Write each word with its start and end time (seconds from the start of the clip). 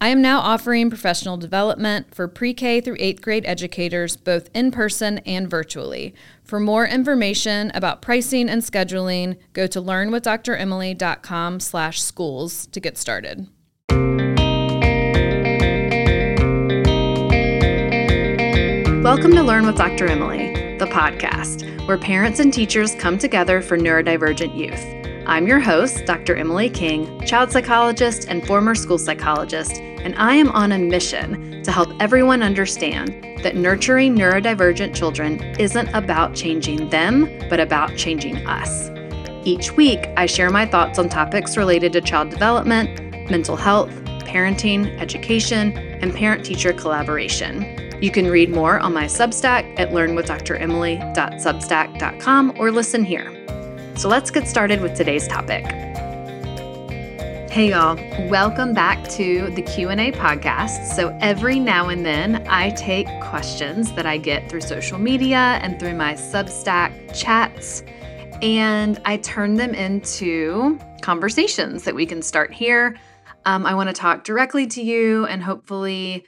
I 0.00 0.08
am 0.10 0.22
now 0.22 0.38
offering 0.38 0.90
professional 0.90 1.36
development 1.36 2.14
for 2.14 2.28
pre 2.28 2.54
K 2.54 2.80
through 2.80 2.98
eighth 3.00 3.20
grade 3.20 3.44
educators, 3.44 4.16
both 4.16 4.48
in 4.54 4.70
person 4.70 5.18
and 5.18 5.50
virtually. 5.50 6.14
For 6.44 6.60
more 6.60 6.86
information 6.86 7.72
about 7.74 8.00
pricing 8.00 8.48
and 8.48 8.62
scheduling, 8.62 9.38
go 9.54 9.66
to 9.66 9.82
learnwithdremily.com 9.82 11.58
slash 11.58 12.00
schools 12.00 12.66
to 12.68 12.78
get 12.78 12.96
started. 12.96 13.48
Welcome 19.02 19.32
to 19.32 19.42
Learn 19.42 19.66
with 19.66 19.76
Dr. 19.76 20.06
Emily, 20.06 20.76
the 20.78 20.86
podcast, 20.86 21.88
where 21.88 21.98
parents 21.98 22.38
and 22.38 22.54
teachers 22.54 22.94
come 22.94 23.18
together 23.18 23.60
for 23.60 23.76
neurodivergent 23.76 24.56
youth. 24.56 24.97
I'm 25.28 25.46
your 25.46 25.60
host, 25.60 26.04
Dr. 26.06 26.34
Emily 26.36 26.70
King, 26.70 27.20
child 27.26 27.52
psychologist 27.52 28.26
and 28.28 28.46
former 28.46 28.74
school 28.74 28.96
psychologist, 28.96 29.74
and 29.74 30.16
I 30.16 30.34
am 30.34 30.48
on 30.52 30.72
a 30.72 30.78
mission 30.78 31.62
to 31.64 31.70
help 31.70 31.90
everyone 32.00 32.42
understand 32.42 33.42
that 33.42 33.54
nurturing 33.54 34.16
neurodivergent 34.16 34.96
children 34.96 35.42
isn't 35.60 35.88
about 35.88 36.34
changing 36.34 36.88
them, 36.88 37.30
but 37.50 37.60
about 37.60 37.94
changing 37.94 38.38
us. 38.46 38.88
Each 39.46 39.70
week, 39.72 40.08
I 40.16 40.24
share 40.24 40.48
my 40.48 40.64
thoughts 40.64 40.98
on 40.98 41.10
topics 41.10 41.58
related 41.58 41.92
to 41.92 42.00
child 42.00 42.30
development, 42.30 42.98
mental 43.30 43.56
health, 43.56 43.90
parenting, 44.24 44.98
education, 44.98 45.76
and 45.76 46.14
parent 46.14 46.42
teacher 46.42 46.72
collaboration. 46.72 48.00
You 48.00 48.10
can 48.10 48.28
read 48.28 48.48
more 48.48 48.80
on 48.80 48.94
my 48.94 49.04
Substack 49.04 49.78
at 49.78 49.90
learnwithdremily.substack.com 49.90 52.54
or 52.56 52.70
listen 52.70 53.04
here. 53.04 53.37
So 53.98 54.08
let's 54.08 54.30
get 54.30 54.46
started 54.46 54.80
with 54.80 54.94
today's 54.94 55.26
topic. 55.26 55.64
Hey 57.50 57.70
y'all, 57.70 57.96
welcome 58.30 58.72
back 58.72 59.08
to 59.08 59.50
the 59.56 59.62
Q&A 59.62 60.12
podcast. 60.12 60.94
So 60.94 61.18
every 61.20 61.58
now 61.58 61.88
and 61.88 62.06
then 62.06 62.46
I 62.48 62.70
take 62.70 63.08
questions 63.20 63.92
that 63.94 64.06
I 64.06 64.16
get 64.16 64.48
through 64.48 64.60
social 64.60 64.98
media 64.98 65.58
and 65.62 65.80
through 65.80 65.94
my 65.94 66.14
Substack 66.14 67.12
chats 67.12 67.82
and 68.40 69.00
I 69.04 69.16
turn 69.16 69.54
them 69.54 69.74
into 69.74 70.78
conversations 71.02 71.82
that 71.82 71.96
we 71.96 72.06
can 72.06 72.22
start 72.22 72.52
here. 72.52 72.96
Um, 73.46 73.66
I 73.66 73.74
want 73.74 73.88
to 73.88 73.94
talk 73.94 74.22
directly 74.22 74.68
to 74.68 74.80
you 74.80 75.26
and 75.26 75.42
hopefully 75.42 76.24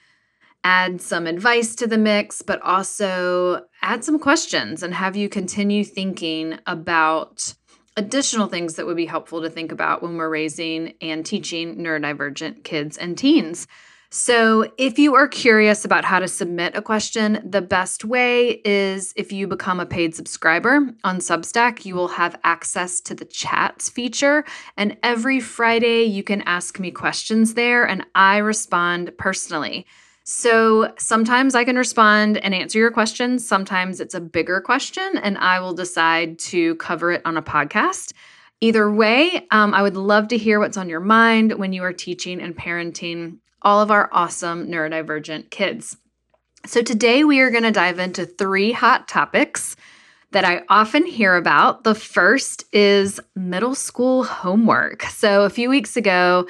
add 0.64 1.00
some 1.00 1.28
advice 1.28 1.76
to 1.76 1.86
the 1.86 1.98
mix, 1.98 2.42
but 2.42 2.60
also 2.62 3.64
add 3.80 4.02
some 4.02 4.18
questions 4.18 4.82
and 4.82 4.92
have 4.92 5.14
you 5.14 5.28
continue 5.28 5.84
thinking 5.84 6.58
about 6.66 7.54
additional 7.96 8.46
things 8.46 8.76
that 8.76 8.86
would 8.86 8.96
be 8.96 9.06
helpful 9.06 9.42
to 9.42 9.50
think 9.50 9.72
about 9.72 10.02
when 10.02 10.16
we're 10.16 10.28
raising 10.28 10.94
and 11.00 11.24
teaching 11.24 11.76
neurodivergent 11.76 12.64
kids 12.64 12.96
and 12.96 13.16
teens. 13.16 13.66
So, 14.12 14.72
if 14.76 14.98
you 14.98 15.14
are 15.14 15.28
curious 15.28 15.84
about 15.84 16.04
how 16.04 16.18
to 16.18 16.26
submit 16.26 16.74
a 16.74 16.82
question, 16.82 17.40
the 17.48 17.62
best 17.62 18.04
way 18.04 18.60
is 18.64 19.12
if 19.14 19.30
you 19.30 19.46
become 19.46 19.78
a 19.78 19.86
paid 19.86 20.16
subscriber 20.16 20.80
on 21.04 21.18
Substack, 21.18 21.84
you 21.84 21.94
will 21.94 22.08
have 22.08 22.36
access 22.42 23.00
to 23.02 23.14
the 23.14 23.24
chats 23.24 23.88
feature. 23.88 24.44
And 24.76 24.96
every 25.04 25.38
Friday, 25.38 26.02
you 26.02 26.24
can 26.24 26.42
ask 26.42 26.80
me 26.80 26.90
questions 26.90 27.54
there, 27.54 27.84
and 27.84 28.04
I 28.16 28.38
respond 28.38 29.12
personally. 29.16 29.86
So 30.24 30.92
sometimes 30.98 31.54
I 31.54 31.64
can 31.64 31.76
respond 31.76 32.38
and 32.38 32.54
answer 32.54 32.78
your 32.78 32.90
questions. 32.90 33.46
Sometimes 33.46 34.00
it's 34.00 34.14
a 34.14 34.20
bigger 34.20 34.60
question, 34.60 35.18
and 35.22 35.38
I 35.38 35.60
will 35.60 35.72
decide 35.72 36.38
to 36.40 36.74
cover 36.76 37.12
it 37.12 37.22
on 37.24 37.36
a 37.36 37.42
podcast. 37.42 38.12
Either 38.60 38.90
way, 38.90 39.46
um, 39.50 39.72
I 39.72 39.82
would 39.82 39.96
love 39.96 40.28
to 40.28 40.36
hear 40.36 40.60
what's 40.60 40.76
on 40.76 40.90
your 40.90 41.00
mind 41.00 41.54
when 41.54 41.72
you 41.72 41.82
are 41.82 41.94
teaching 41.94 42.40
and 42.40 42.56
parenting 42.56 43.38
all 43.62 43.80
of 43.80 43.90
our 43.90 44.08
awesome 44.12 44.66
neurodivergent 44.66 45.50
kids. 45.50 45.96
So, 46.66 46.82
today 46.82 47.24
we 47.24 47.40
are 47.40 47.50
going 47.50 47.62
to 47.62 47.70
dive 47.70 47.98
into 47.98 48.26
three 48.26 48.72
hot 48.72 49.08
topics 49.08 49.76
that 50.32 50.44
I 50.44 50.62
often 50.68 51.06
hear 51.06 51.36
about. 51.36 51.84
The 51.84 51.94
first 51.94 52.64
is 52.72 53.18
middle 53.34 53.74
school 53.74 54.24
homework. 54.24 55.04
So, 55.04 55.44
a 55.44 55.50
few 55.50 55.70
weeks 55.70 55.96
ago, 55.96 56.46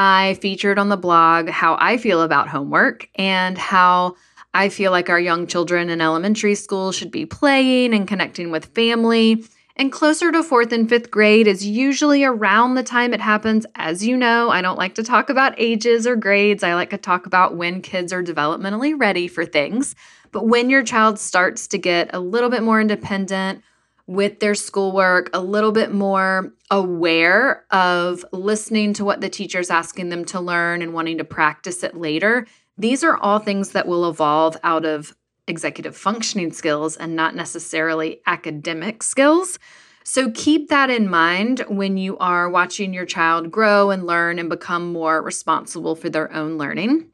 I 0.00 0.34
featured 0.40 0.78
on 0.78 0.90
the 0.90 0.96
blog 0.96 1.48
how 1.48 1.76
I 1.80 1.96
feel 1.96 2.22
about 2.22 2.48
homework 2.48 3.08
and 3.16 3.58
how 3.58 4.14
I 4.54 4.68
feel 4.68 4.92
like 4.92 5.10
our 5.10 5.18
young 5.18 5.48
children 5.48 5.90
in 5.90 6.00
elementary 6.00 6.54
school 6.54 6.92
should 6.92 7.10
be 7.10 7.26
playing 7.26 7.92
and 7.92 8.06
connecting 8.06 8.52
with 8.52 8.66
family. 8.66 9.44
And 9.74 9.90
closer 9.90 10.30
to 10.30 10.44
fourth 10.44 10.70
and 10.70 10.88
fifth 10.88 11.10
grade 11.10 11.48
is 11.48 11.66
usually 11.66 12.22
around 12.22 12.76
the 12.76 12.84
time 12.84 13.12
it 13.12 13.20
happens. 13.20 13.66
As 13.74 14.06
you 14.06 14.16
know, 14.16 14.50
I 14.50 14.62
don't 14.62 14.78
like 14.78 14.94
to 14.94 15.02
talk 15.02 15.30
about 15.30 15.58
ages 15.58 16.06
or 16.06 16.14
grades. 16.14 16.62
I 16.62 16.74
like 16.74 16.90
to 16.90 16.96
talk 16.96 17.26
about 17.26 17.56
when 17.56 17.82
kids 17.82 18.12
are 18.12 18.22
developmentally 18.22 18.94
ready 18.96 19.26
for 19.26 19.44
things. 19.44 19.96
But 20.30 20.46
when 20.46 20.70
your 20.70 20.84
child 20.84 21.18
starts 21.18 21.66
to 21.68 21.78
get 21.78 22.10
a 22.12 22.20
little 22.20 22.50
bit 22.50 22.62
more 22.62 22.80
independent, 22.80 23.64
with 24.08 24.40
their 24.40 24.54
schoolwork, 24.54 25.28
a 25.34 25.40
little 25.40 25.70
bit 25.70 25.92
more 25.92 26.54
aware 26.70 27.66
of 27.70 28.24
listening 28.32 28.94
to 28.94 29.04
what 29.04 29.20
the 29.20 29.28
teacher's 29.28 29.68
asking 29.68 30.08
them 30.08 30.24
to 30.24 30.40
learn 30.40 30.80
and 30.80 30.94
wanting 30.94 31.18
to 31.18 31.24
practice 31.24 31.84
it 31.84 31.94
later. 31.94 32.46
These 32.78 33.04
are 33.04 33.18
all 33.18 33.38
things 33.38 33.72
that 33.72 33.86
will 33.86 34.08
evolve 34.08 34.56
out 34.64 34.86
of 34.86 35.14
executive 35.46 35.94
functioning 35.94 36.52
skills 36.52 36.96
and 36.96 37.14
not 37.14 37.34
necessarily 37.34 38.22
academic 38.26 39.02
skills. 39.02 39.58
So 40.04 40.30
keep 40.30 40.70
that 40.70 40.88
in 40.88 41.10
mind 41.10 41.66
when 41.68 41.98
you 41.98 42.16
are 42.16 42.48
watching 42.48 42.94
your 42.94 43.04
child 43.04 43.50
grow 43.50 43.90
and 43.90 44.06
learn 44.06 44.38
and 44.38 44.48
become 44.48 44.90
more 44.90 45.20
responsible 45.20 45.94
for 45.94 46.08
their 46.08 46.32
own 46.32 46.56
learning. 46.56 47.10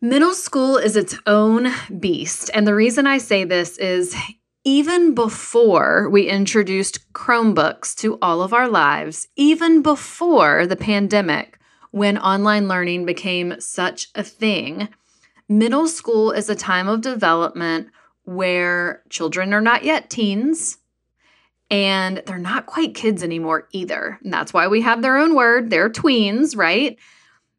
Middle 0.00 0.34
school 0.34 0.78
is 0.78 0.96
its 0.96 1.16
own 1.26 1.72
beast. 2.00 2.50
And 2.54 2.66
the 2.66 2.74
reason 2.74 3.06
I 3.06 3.18
say 3.18 3.44
this 3.44 3.78
is 3.78 4.16
even 4.64 5.14
before 5.14 6.08
we 6.10 6.28
introduced 6.28 7.12
Chromebooks 7.12 7.94
to 7.96 8.18
all 8.20 8.42
of 8.42 8.52
our 8.52 8.68
lives, 8.68 9.28
even 9.36 9.82
before 9.82 10.66
the 10.66 10.76
pandemic, 10.76 11.58
when 11.90 12.18
online 12.18 12.68
learning 12.68 13.06
became 13.06 13.60
such 13.60 14.08
a 14.14 14.22
thing, 14.22 14.88
middle 15.48 15.88
school 15.88 16.32
is 16.32 16.50
a 16.50 16.54
time 16.54 16.88
of 16.88 17.00
development 17.00 17.88
where 18.24 19.02
children 19.08 19.54
are 19.54 19.60
not 19.60 19.84
yet 19.84 20.10
teens 20.10 20.78
and 21.70 22.22
they're 22.26 22.38
not 22.38 22.66
quite 22.66 22.94
kids 22.94 23.22
anymore 23.22 23.68
either. 23.72 24.18
And 24.22 24.32
that's 24.32 24.52
why 24.52 24.68
we 24.68 24.82
have 24.82 25.02
their 25.02 25.16
own 25.16 25.34
word. 25.34 25.70
They're 25.70 25.90
tweens, 25.90 26.56
right? 26.56 26.98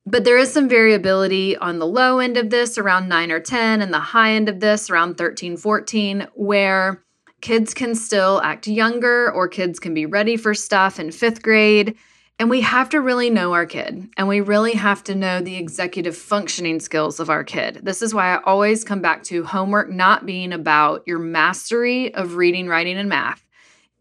But 0.10 0.24
there 0.24 0.40
is 0.40 0.52
some 0.52 0.68
variability 0.68 1.56
on 1.56 1.78
the 1.78 1.86
low 1.86 2.18
end 2.18 2.36
of 2.36 2.50
this 2.50 2.80
around 2.80 3.10
9 3.10 3.32
or 3.32 3.40
10 3.40 3.80
and 3.80 3.94
the 3.94 4.00
high 4.00 4.32
end 4.32 4.50
of 4.50 4.60
this 4.60 4.90
around 4.90 5.20
13, 5.20 5.56
14, 5.56 6.28
where 6.34 7.04
kids 7.42 7.76
can 7.76 7.94
still 7.94 8.42
act 8.44 8.66
younger 8.66 9.32
or 9.32 9.48
kids 9.48 9.80
can 9.80 9.94
be 9.94 10.08
ready 10.08 10.36
for 10.36 10.56
stuff 10.56 11.00
in 11.00 11.12
fifth 11.12 11.44
grade. 11.44 11.96
And 12.40 12.50
we 12.50 12.62
have 12.62 12.90
to 12.90 13.02
really 13.02 13.30
know 13.30 13.54
our 13.54 13.68
kid 13.68 14.10
and 14.18 14.28
we 14.28 14.42
really 14.42 14.74
have 14.74 15.04
to 15.04 15.14
know 15.14 15.42
the 15.42 15.58
executive 15.58 16.18
functioning 16.18 16.80
skills 16.80 17.20
of 17.20 17.30
our 17.30 17.44
kid. 17.44 17.82
This 17.84 18.02
is 18.02 18.12
why 18.12 18.34
I 18.34 18.42
always 18.42 18.84
come 18.84 19.04
back 19.04 19.22
to 19.26 19.44
homework 19.44 19.92
not 19.92 20.26
being 20.26 20.54
about 20.54 21.04
your 21.06 21.20
mastery 21.20 22.16
of 22.16 22.36
reading, 22.36 22.68
writing, 22.68 22.98
and 22.98 23.10
math. 23.10 23.46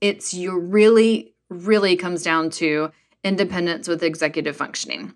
It's 0.01 0.33
you 0.33 0.59
really, 0.59 1.35
really 1.51 1.97
comes 1.97 2.23
down 2.23 2.49
to 2.51 2.93
independence 3.23 3.89
with 3.89 4.03
executive 4.03 4.57
functioning. 4.57 5.13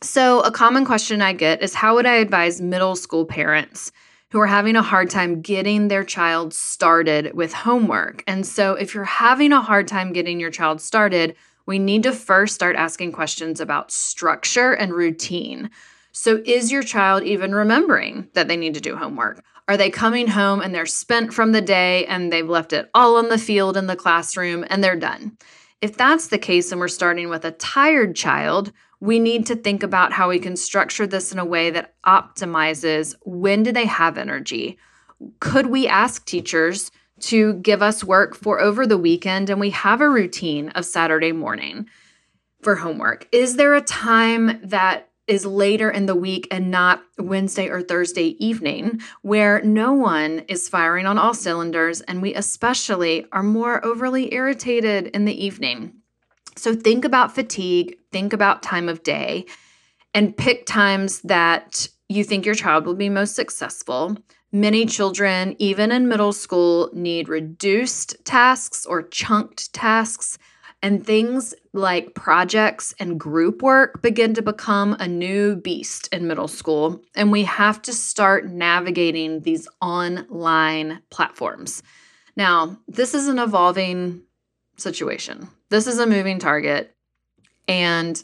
So, 0.00 0.40
a 0.42 0.52
common 0.52 0.84
question 0.84 1.20
I 1.20 1.32
get 1.32 1.60
is 1.60 1.74
how 1.74 1.96
would 1.96 2.06
I 2.06 2.16
advise 2.16 2.60
middle 2.60 2.94
school 2.94 3.24
parents 3.26 3.90
who 4.30 4.38
are 4.38 4.46
having 4.46 4.76
a 4.76 4.82
hard 4.82 5.10
time 5.10 5.40
getting 5.40 5.88
their 5.88 6.04
child 6.04 6.52
started 6.52 7.34
with 7.34 7.52
homework. 7.52 8.22
And 8.26 8.46
so, 8.46 8.74
if 8.74 8.94
you're 8.94 9.02
having 9.02 9.52
a 9.52 9.60
hard 9.60 9.88
time 9.88 10.12
getting 10.12 10.38
your 10.38 10.52
child 10.52 10.80
started, 10.80 11.34
we 11.66 11.80
need 11.80 12.04
to 12.04 12.12
first 12.12 12.54
start 12.54 12.76
asking 12.76 13.10
questions 13.10 13.60
about 13.60 13.90
structure 13.90 14.72
and 14.72 14.92
routine. 14.92 15.68
So, 16.12 16.42
is 16.44 16.70
your 16.70 16.84
child 16.84 17.24
even 17.24 17.52
remembering 17.52 18.28
that 18.34 18.46
they 18.46 18.56
need 18.56 18.74
to 18.74 18.80
do 18.80 18.94
homework? 18.94 19.42
Are 19.66 19.76
they 19.76 19.90
coming 19.90 20.28
home 20.28 20.60
and 20.60 20.72
they're 20.72 20.86
spent 20.86 21.34
from 21.34 21.50
the 21.50 21.60
day 21.60 22.06
and 22.06 22.32
they've 22.32 22.48
left 22.48 22.72
it 22.72 22.88
all 22.94 23.16
on 23.16 23.30
the 23.30 23.36
field 23.36 23.76
in 23.76 23.88
the 23.88 23.96
classroom 23.96 24.64
and 24.70 24.84
they're 24.84 24.94
done? 24.94 25.36
If 25.80 25.96
that's 25.96 26.28
the 26.28 26.38
case 26.38 26.70
and 26.70 26.80
we're 26.80 26.88
starting 26.88 27.28
with 27.28 27.44
a 27.44 27.50
tired 27.50 28.16
child, 28.16 28.72
we 29.00 29.18
need 29.18 29.46
to 29.46 29.56
think 29.56 29.82
about 29.82 30.12
how 30.12 30.28
we 30.28 30.38
can 30.38 30.56
structure 30.56 31.06
this 31.06 31.32
in 31.32 31.38
a 31.38 31.44
way 31.44 31.70
that 31.70 31.94
optimizes 32.04 33.14
when 33.24 33.62
do 33.62 33.72
they 33.72 33.86
have 33.86 34.18
energy? 34.18 34.78
Could 35.40 35.66
we 35.66 35.86
ask 35.86 36.24
teachers 36.24 36.90
to 37.20 37.54
give 37.54 37.82
us 37.82 38.04
work 38.04 38.34
for 38.34 38.60
over 38.60 38.86
the 38.86 38.98
weekend 38.98 39.50
and 39.50 39.60
we 39.60 39.70
have 39.70 40.00
a 40.00 40.08
routine 40.08 40.70
of 40.70 40.84
Saturday 40.84 41.32
morning 41.32 41.88
for 42.62 42.76
homework? 42.76 43.28
Is 43.32 43.56
there 43.56 43.74
a 43.74 43.80
time 43.80 44.60
that 44.64 45.08
is 45.28 45.44
later 45.44 45.90
in 45.90 46.06
the 46.06 46.14
week 46.14 46.48
and 46.50 46.70
not 46.70 47.02
Wednesday 47.18 47.68
or 47.68 47.82
Thursday 47.82 48.34
evening, 48.44 49.00
where 49.20 49.60
no 49.62 49.92
one 49.92 50.40
is 50.48 50.68
firing 50.68 51.04
on 51.04 51.18
all 51.18 51.34
cylinders, 51.34 52.00
and 52.00 52.22
we 52.22 52.34
especially 52.34 53.26
are 53.30 53.42
more 53.42 53.84
overly 53.84 54.32
irritated 54.32 55.08
in 55.08 55.26
the 55.26 55.44
evening. 55.44 55.92
So 56.58 56.74
think 56.74 57.04
about 57.04 57.34
fatigue, 57.34 57.96
think 58.10 58.32
about 58.32 58.62
time 58.62 58.88
of 58.88 59.02
day, 59.02 59.46
and 60.12 60.36
pick 60.36 60.66
times 60.66 61.20
that 61.22 61.88
you 62.08 62.24
think 62.24 62.44
your 62.44 62.54
child 62.54 62.86
will 62.86 62.94
be 62.94 63.08
most 63.08 63.36
successful. 63.36 64.16
Many 64.50 64.86
children, 64.86 65.54
even 65.58 65.92
in 65.92 66.08
middle 66.08 66.32
school, 66.32 66.90
need 66.92 67.28
reduced 67.28 68.16
tasks 68.24 68.86
or 68.86 69.02
chunked 69.02 69.72
tasks 69.72 70.38
and 70.82 71.04
things 71.04 71.54
like 71.72 72.14
projects 72.14 72.94
and 72.98 73.20
group 73.20 73.62
work 73.62 74.00
begin 74.00 74.32
to 74.34 74.42
become 74.42 74.96
a 74.98 75.08
new 75.08 75.56
beast 75.56 76.08
in 76.12 76.26
middle 76.26 76.48
school. 76.48 77.02
And 77.14 77.30
we 77.30 77.44
have 77.44 77.82
to 77.82 77.92
start 77.92 78.48
navigating 78.48 79.40
these 79.40 79.68
online 79.82 81.02
platforms. 81.10 81.82
Now, 82.36 82.78
this 82.86 83.14
is 83.14 83.28
an 83.28 83.38
evolving 83.38 84.22
situation, 84.76 85.48
this 85.70 85.86
is 85.86 85.98
a 85.98 86.06
moving 86.06 86.38
target. 86.38 86.94
And 87.66 88.22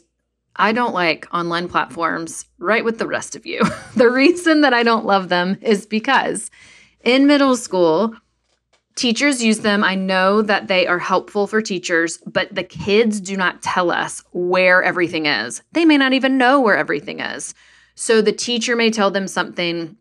I 0.55 0.71
don't 0.71 0.93
like 0.93 1.27
online 1.33 1.67
platforms 1.67 2.45
right 2.57 2.85
with 2.85 2.97
the 2.97 3.07
rest 3.07 3.35
of 3.35 3.45
you. 3.45 3.61
the 3.95 4.09
reason 4.09 4.61
that 4.61 4.73
I 4.73 4.83
don't 4.83 5.05
love 5.05 5.29
them 5.29 5.57
is 5.61 5.85
because 5.85 6.49
in 7.03 7.27
middle 7.27 7.55
school, 7.55 8.15
Teachers 8.95 9.43
use 9.43 9.59
them. 9.59 9.83
I 9.83 9.95
know 9.95 10.41
that 10.41 10.69
they 10.69 10.87
are 10.87 10.99
helpful 10.99 11.47
for 11.47 11.61
teachers, 11.61 12.17
but 12.25 12.55
the 12.55 12.63
kids 12.63 13.19
do 13.19 13.35
not 13.35 13.61
tell 13.61 13.91
us 13.91 14.23
where 14.31 14.81
everything 14.81 15.25
is. 15.25 15.61
They 15.73 15.83
may 15.83 15.97
not 15.97 16.13
even 16.13 16.37
know 16.37 16.61
where 16.61 16.77
everything 16.77 17.19
is. 17.19 17.53
So 17.95 18.21
the 18.21 18.31
teacher 18.31 18.73
may 18.77 18.89
tell 18.91 19.11
them 19.11 19.27
something, 19.27 19.97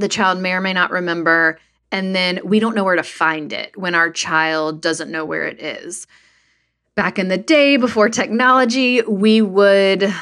the 0.00 0.08
child 0.08 0.40
may 0.40 0.52
or 0.52 0.60
may 0.60 0.72
not 0.72 0.90
remember, 0.90 1.60
and 1.92 2.14
then 2.14 2.40
we 2.44 2.58
don't 2.58 2.74
know 2.74 2.82
where 2.82 2.96
to 2.96 3.04
find 3.04 3.52
it 3.52 3.76
when 3.76 3.94
our 3.94 4.10
child 4.10 4.82
doesn't 4.82 5.12
know 5.12 5.24
where 5.24 5.46
it 5.46 5.60
is. 5.60 6.08
Back 6.98 7.20
in 7.20 7.28
the 7.28 7.38
day 7.38 7.76
before 7.76 8.08
technology, 8.08 9.02
we 9.02 9.40
would 9.40 10.12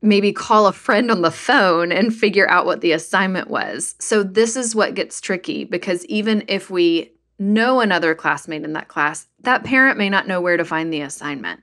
maybe 0.00 0.32
call 0.32 0.68
a 0.68 0.72
friend 0.72 1.10
on 1.10 1.22
the 1.22 1.32
phone 1.32 1.90
and 1.90 2.14
figure 2.14 2.48
out 2.48 2.64
what 2.64 2.80
the 2.80 2.92
assignment 2.92 3.50
was. 3.50 3.96
So, 3.98 4.22
this 4.22 4.54
is 4.54 4.72
what 4.72 4.94
gets 4.94 5.20
tricky 5.20 5.64
because 5.64 6.06
even 6.06 6.44
if 6.46 6.70
we 6.70 7.10
know 7.40 7.80
another 7.80 8.14
classmate 8.14 8.62
in 8.62 8.74
that 8.74 8.86
class, 8.86 9.26
that 9.40 9.64
parent 9.64 9.98
may 9.98 10.08
not 10.08 10.28
know 10.28 10.40
where 10.40 10.56
to 10.56 10.64
find 10.64 10.92
the 10.92 11.00
assignment. 11.00 11.60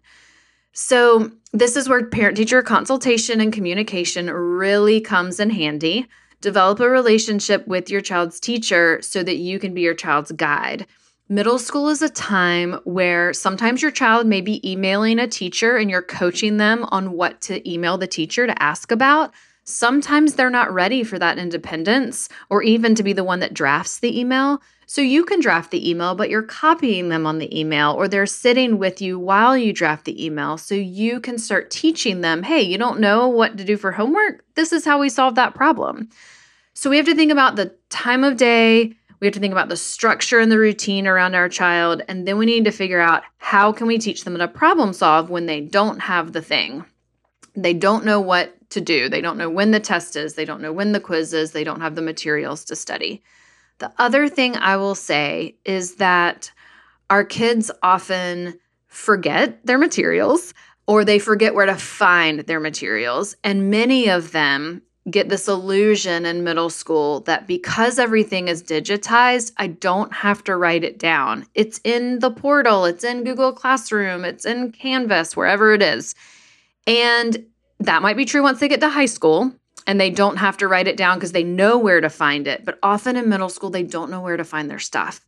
So, 0.74 1.32
this 1.54 1.78
is 1.78 1.88
where 1.88 2.06
parent 2.06 2.36
teacher 2.36 2.62
consultation 2.62 3.40
and 3.40 3.54
communication 3.54 4.30
really 4.30 5.00
comes 5.00 5.40
in 5.40 5.52
handy. 5.52 6.06
Develop 6.42 6.82
a 6.82 6.90
relationship 6.90 7.66
with 7.66 7.90
your 7.90 8.02
child's 8.02 8.42
teacher 8.42 9.02
so 9.02 9.24
that 9.24 9.38
you 9.38 9.58
can 9.58 9.74
be 9.74 9.84
your 9.84 9.96
child's 9.96 10.34
guide. 10.34 10.86
Middle 11.30 11.60
school 11.60 11.90
is 11.90 12.02
a 12.02 12.10
time 12.10 12.80
where 12.86 13.34
sometimes 13.34 13.82
your 13.82 13.92
child 13.92 14.26
may 14.26 14.40
be 14.40 14.66
emailing 14.70 15.20
a 15.20 15.28
teacher 15.28 15.76
and 15.76 15.92
you're 15.92 16.02
coaching 16.02 16.56
them 16.56 16.86
on 16.86 17.12
what 17.12 17.42
to 17.42 17.70
email 17.70 17.98
the 17.98 18.08
teacher 18.08 18.48
to 18.48 18.64
ask 18.64 18.94
about. 18.94 19.34
Sometimes 19.66 20.36
they're 20.36 20.50
not 20.50 20.74
ready 20.74 21.04
for 21.04 21.20
that 21.20 21.38
independence 21.38 22.30
or 22.50 22.64
even 22.64 22.96
to 22.96 23.04
be 23.04 23.12
the 23.12 23.26
one 23.26 23.42
that 23.42 23.54
drafts 23.54 24.00
the 24.00 24.18
email. 24.18 24.62
So 24.86 25.02
you 25.02 25.26
can 25.26 25.42
draft 25.42 25.72
the 25.72 25.90
email, 25.90 26.16
but 26.16 26.30
you're 26.30 26.44
copying 26.44 27.10
them 27.10 27.28
on 27.28 27.40
the 27.40 27.60
email 27.60 27.92
or 27.92 28.08
they're 28.08 28.26
sitting 28.26 28.78
with 28.78 29.02
you 29.02 29.20
while 29.20 29.58
you 29.58 29.74
draft 29.74 30.06
the 30.06 30.26
email. 30.26 30.58
So 30.58 30.76
you 30.76 31.20
can 31.20 31.38
start 31.38 31.70
teaching 31.70 32.22
them 32.22 32.44
hey, 32.44 32.62
you 32.62 32.78
don't 32.78 33.02
know 33.02 33.28
what 33.28 33.58
to 33.58 33.66
do 33.66 33.76
for 33.76 33.92
homework? 33.92 34.46
This 34.56 34.72
is 34.72 34.86
how 34.86 34.98
we 34.98 35.10
solve 35.10 35.36
that 35.36 35.56
problem. 35.56 36.08
So 36.74 36.90
we 36.90 36.96
have 36.96 37.08
to 37.08 37.16
think 37.16 37.34
about 37.34 37.58
the 37.58 37.76
time 37.90 38.24
of 38.24 38.38
day, 38.38 38.94
we 39.20 39.28
have 39.28 39.34
to 39.34 39.40
think 39.40 39.52
about 39.52 39.70
the 39.70 39.78
structure 39.78 40.40
and 40.40 40.52
the 40.52 40.60
routine 40.60 41.08
around 41.08 41.36
our 41.36 41.50
child 41.50 42.02
and 42.08 42.28
then 42.28 42.38
we 42.38 42.46
need 42.46 42.66
to 42.66 42.72
figure 42.72 43.00
out 43.00 43.24
how 43.38 43.72
can 43.72 43.88
we 43.88 43.98
teach 43.98 44.24
them 44.24 44.38
to 44.38 44.48
problem 44.48 44.94
solve 44.94 45.30
when 45.30 45.46
they 45.46 45.62
don't 45.62 46.00
have 46.00 46.34
the 46.34 46.42
thing. 46.42 46.86
They 47.56 47.74
don't 47.74 48.06
know 48.06 48.22
what 48.22 48.54
to 48.72 48.82
do. 48.82 49.10
They 49.10 49.22
don't 49.22 49.38
know 49.38 49.50
when 49.50 49.72
the 49.72 49.80
test 49.80 50.16
is. 50.16 50.36
They 50.36 50.46
don't 50.46 50.62
know 50.62 50.74
when 50.74 50.92
the 50.92 51.00
quiz 51.00 51.34
is. 51.34 51.52
They 51.52 51.64
don't 51.64 51.82
have 51.82 51.96
the 51.96 52.02
materials 52.02 52.66
to 52.66 52.76
study. 52.76 53.24
The 53.80 53.92
other 53.98 54.28
thing 54.28 54.56
i 54.56 54.76
will 54.78 54.96
say 54.96 55.56
is 55.66 55.96
that 55.96 56.52
our 57.10 57.24
kids 57.24 57.72
often 57.82 58.60
forget 58.88 59.66
their 59.66 59.78
materials 59.78 60.54
or 60.88 61.04
they 61.04 61.20
forget 61.20 61.54
where 61.54 61.66
to 61.66 61.76
find 61.76 62.40
their 62.42 62.60
materials 62.60 63.36
and 63.44 63.70
many 63.70 64.10
of 64.10 64.32
them 64.32 64.82
get 65.10 65.30
this 65.30 65.48
illusion 65.48 66.26
in 66.26 66.44
middle 66.44 66.70
school 66.70 67.22
that 67.22 67.48
because 67.48 67.98
everything 67.98 68.48
is 68.48 68.62
digitized, 68.62 69.54
I 69.58 69.68
don't 69.68 70.14
have 70.14 70.44
to 70.46 70.58
write 70.58 70.84
it 70.84 71.00
down. 71.00 71.46
It's 71.56 71.80
in 71.84 72.20
the 72.20 72.32
portal, 72.32 72.86
it's 72.86 73.04
in 73.04 73.24
Google 73.24 73.54
Classroom, 73.54 74.26
it's 74.26 74.46
in 74.46 74.72
Canvas, 74.72 75.36
wherever 75.36 75.74
it 75.74 75.82
is. 75.82 76.14
And 76.86 77.46
that 77.80 78.02
might 78.02 78.18
be 78.18 78.26
true 78.26 78.44
once 78.44 78.60
they 78.60 78.68
get 78.68 78.82
to 78.82 78.90
high 78.90 79.06
school 79.06 79.54
and 79.86 80.02
they 80.02 80.10
don't 80.10 80.38
have 80.38 80.58
to 80.58 80.68
write 80.68 80.88
it 80.88 80.98
down 80.98 81.18
because 81.18 81.32
they 81.32 81.44
know 81.44 81.78
where 81.78 82.02
to 82.02 82.10
find 82.10 82.48
it. 82.48 82.66
But 82.66 82.78
often 82.84 83.16
in 83.16 83.30
middle 83.30 83.50
school, 83.50 83.70
they 83.70 83.84
don't 83.84 84.12
know 84.12 84.22
where 84.22 84.38
to 84.38 84.44
find 84.44 84.70
their 84.70 84.80
stuff. 84.80 85.26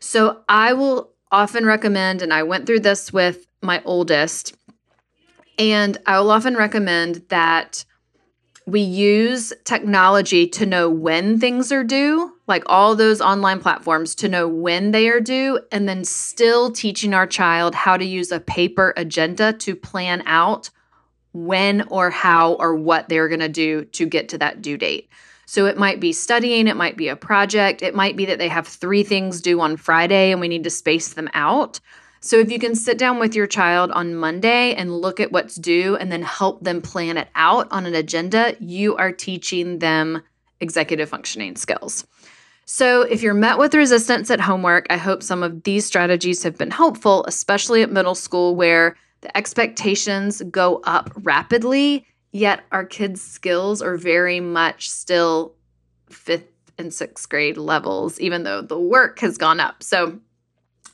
So 0.00 0.40
I 0.48 0.72
will 0.72 1.10
often 1.30 1.64
recommend, 1.64 2.22
and 2.22 2.34
I 2.34 2.42
went 2.42 2.66
through 2.66 2.80
this 2.80 3.12
with 3.12 3.46
my 3.62 3.80
oldest, 3.84 4.56
and 5.58 5.98
I 6.06 6.18
will 6.18 6.30
often 6.30 6.56
recommend 6.56 7.22
that 7.28 7.84
we 8.70 8.80
use 8.80 9.52
technology 9.64 10.46
to 10.46 10.66
know 10.66 10.88
when 10.88 11.38
things 11.40 11.72
are 11.72 11.84
due, 11.84 12.32
like 12.46 12.62
all 12.66 12.94
those 12.94 13.20
online 13.20 13.60
platforms 13.60 14.14
to 14.16 14.28
know 14.28 14.46
when 14.46 14.92
they 14.92 15.08
are 15.08 15.20
due, 15.20 15.60
and 15.72 15.88
then 15.88 16.04
still 16.04 16.70
teaching 16.70 17.12
our 17.12 17.26
child 17.26 17.74
how 17.74 17.96
to 17.96 18.04
use 18.04 18.30
a 18.30 18.40
paper 18.40 18.94
agenda 18.96 19.52
to 19.54 19.74
plan 19.74 20.22
out 20.26 20.70
when 21.32 21.82
or 21.88 22.10
how 22.10 22.54
or 22.54 22.74
what 22.74 23.08
they're 23.08 23.28
going 23.28 23.40
to 23.40 23.48
do 23.48 23.84
to 23.86 24.06
get 24.06 24.28
to 24.28 24.38
that 24.38 24.62
due 24.62 24.76
date. 24.76 25.08
So 25.46 25.66
it 25.66 25.76
might 25.76 25.98
be 25.98 26.12
studying, 26.12 26.68
it 26.68 26.76
might 26.76 26.96
be 26.96 27.08
a 27.08 27.16
project, 27.16 27.82
it 27.82 27.94
might 27.94 28.16
be 28.16 28.26
that 28.26 28.38
they 28.38 28.48
have 28.48 28.68
three 28.68 29.02
things 29.02 29.40
due 29.40 29.60
on 29.60 29.76
Friday 29.76 30.30
and 30.30 30.40
we 30.40 30.46
need 30.46 30.64
to 30.64 30.70
space 30.70 31.14
them 31.14 31.28
out. 31.34 31.80
So 32.22 32.38
if 32.38 32.52
you 32.52 32.58
can 32.58 32.74
sit 32.74 32.98
down 32.98 33.18
with 33.18 33.34
your 33.34 33.46
child 33.46 33.90
on 33.92 34.14
Monday 34.14 34.74
and 34.74 34.94
look 34.94 35.20
at 35.20 35.32
what's 35.32 35.54
due 35.54 35.96
and 35.96 36.12
then 36.12 36.22
help 36.22 36.62
them 36.62 36.82
plan 36.82 37.16
it 37.16 37.28
out 37.34 37.66
on 37.70 37.86
an 37.86 37.94
agenda, 37.94 38.54
you 38.60 38.94
are 38.96 39.10
teaching 39.10 39.78
them 39.78 40.22
executive 40.60 41.08
functioning 41.08 41.56
skills. 41.56 42.06
So, 42.66 43.02
if 43.02 43.22
you're 43.22 43.34
met 43.34 43.58
with 43.58 43.74
resistance 43.74 44.30
at 44.30 44.40
homework, 44.40 44.86
I 44.90 44.96
hope 44.96 45.24
some 45.24 45.42
of 45.42 45.64
these 45.64 45.84
strategies 45.84 46.44
have 46.44 46.56
been 46.56 46.70
helpful, 46.70 47.24
especially 47.26 47.82
at 47.82 47.90
middle 47.90 48.14
school 48.14 48.54
where 48.54 48.96
the 49.22 49.36
expectations 49.36 50.40
go 50.50 50.80
up 50.84 51.10
rapidly, 51.16 52.06
yet 52.30 52.60
our 52.70 52.84
kids' 52.84 53.22
skills 53.22 53.82
are 53.82 53.96
very 53.96 54.38
much 54.38 54.88
still 54.88 55.54
fifth 56.10 56.52
and 56.78 56.94
sixth 56.94 57.28
grade 57.28 57.56
levels, 57.56 58.20
even 58.20 58.44
though 58.44 58.62
the 58.62 58.78
work 58.78 59.18
has 59.18 59.36
gone 59.36 59.58
up. 59.58 59.82
So, 59.82 60.20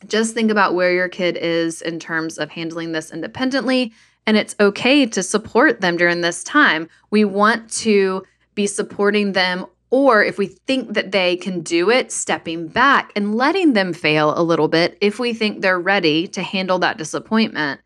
just 0.06 0.34
think 0.34 0.50
about 0.50 0.74
where 0.74 0.92
your 0.92 1.08
kid 1.08 1.36
is 1.36 1.82
in 1.82 1.98
terms 1.98 2.38
of 2.38 2.50
handling 2.50 2.92
this 2.92 3.12
independently. 3.12 3.92
And 4.26 4.36
it's 4.36 4.56
okay 4.58 5.06
to 5.06 5.22
support 5.22 5.80
them 5.80 5.96
during 5.96 6.20
this 6.20 6.42
time. 6.42 6.88
We 7.10 7.24
want 7.24 7.70
to 7.72 8.24
be 8.54 8.66
supporting 8.66 9.32
them, 9.32 9.66
or 9.90 10.24
if 10.24 10.36
we 10.36 10.46
think 10.46 10.94
that 10.94 11.12
they 11.12 11.36
can 11.36 11.60
do 11.60 11.90
it, 11.90 12.10
stepping 12.10 12.66
back 12.66 13.12
and 13.14 13.36
letting 13.36 13.74
them 13.74 13.92
fail 13.92 14.36
a 14.36 14.42
little 14.42 14.66
bit 14.66 14.98
if 15.00 15.20
we 15.20 15.32
think 15.32 15.60
they're 15.60 15.78
ready 15.78 16.26
to 16.28 16.42
handle 16.42 16.78
that 16.80 16.98
disappointment. 16.98 17.80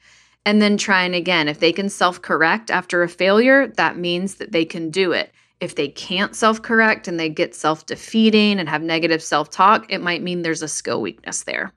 And 0.46 0.62
then 0.62 0.78
trying 0.78 1.14
again. 1.14 1.48
If 1.48 1.60
they 1.60 1.72
can 1.72 1.90
self 1.90 2.22
correct 2.22 2.70
after 2.70 3.02
a 3.02 3.08
failure, 3.08 3.66
that 3.76 3.98
means 3.98 4.36
that 4.36 4.52
they 4.52 4.64
can 4.64 4.88
do 4.88 5.12
it. 5.12 5.32
If 5.60 5.74
they 5.74 5.88
can't 5.88 6.34
self 6.34 6.62
correct 6.62 7.06
and 7.06 7.20
they 7.20 7.28
get 7.28 7.54
self 7.54 7.84
defeating 7.84 8.58
and 8.58 8.66
have 8.66 8.80
negative 8.80 9.22
self 9.22 9.50
talk, 9.50 9.92
it 9.92 10.00
might 10.00 10.22
mean 10.22 10.40
there's 10.40 10.62
a 10.62 10.68
skill 10.68 11.02
weakness 11.02 11.42
there. 11.42 11.74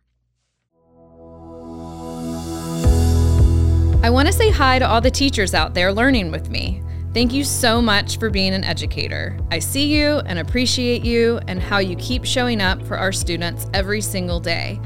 I 4.04 4.10
want 4.10 4.28
to 4.28 4.34
say 4.34 4.50
hi 4.50 4.80
to 4.80 4.86
all 4.86 5.00
the 5.00 5.10
teachers 5.10 5.54
out 5.54 5.74
there 5.74 5.94
learning 5.94 6.30
with 6.30 6.50
me. 6.50 6.84
Thank 7.14 7.32
you 7.32 7.46
so 7.46 7.82
much 7.82 8.20
for 8.20 8.30
being 8.30 8.54
an 8.54 8.66
educator. 8.66 9.40
I 9.50 9.60
see 9.60 9.96
you 9.96 10.18
and 10.26 10.40
appreciate 10.40 11.06
you 11.06 11.40
and 11.48 11.58
how 11.58 11.78
you 11.78 11.96
keep 11.96 12.26
showing 12.26 12.60
up 12.60 12.82
for 12.86 12.98
our 12.98 13.14
students 13.14 13.66
every 13.74 14.02
single 14.02 14.42
day. 14.42 14.78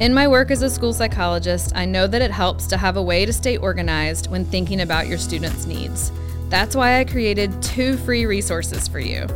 In 0.00 0.12
my 0.12 0.26
work 0.26 0.50
as 0.50 0.62
a 0.62 0.68
school 0.68 0.92
psychologist, 0.92 1.76
I 1.76 1.84
know 1.84 2.08
that 2.08 2.20
it 2.20 2.32
helps 2.32 2.66
to 2.66 2.76
have 2.76 2.96
a 2.96 3.02
way 3.02 3.24
to 3.24 3.32
stay 3.32 3.56
organized 3.56 4.32
when 4.32 4.44
thinking 4.44 4.80
about 4.80 5.06
your 5.06 5.18
students' 5.18 5.64
needs. 5.64 6.10
That's 6.48 6.74
why 6.74 6.98
I 6.98 7.04
created 7.04 7.62
two 7.62 7.96
free 7.98 8.26
resources 8.26 8.88
for 8.88 8.98
you. 8.98 9.28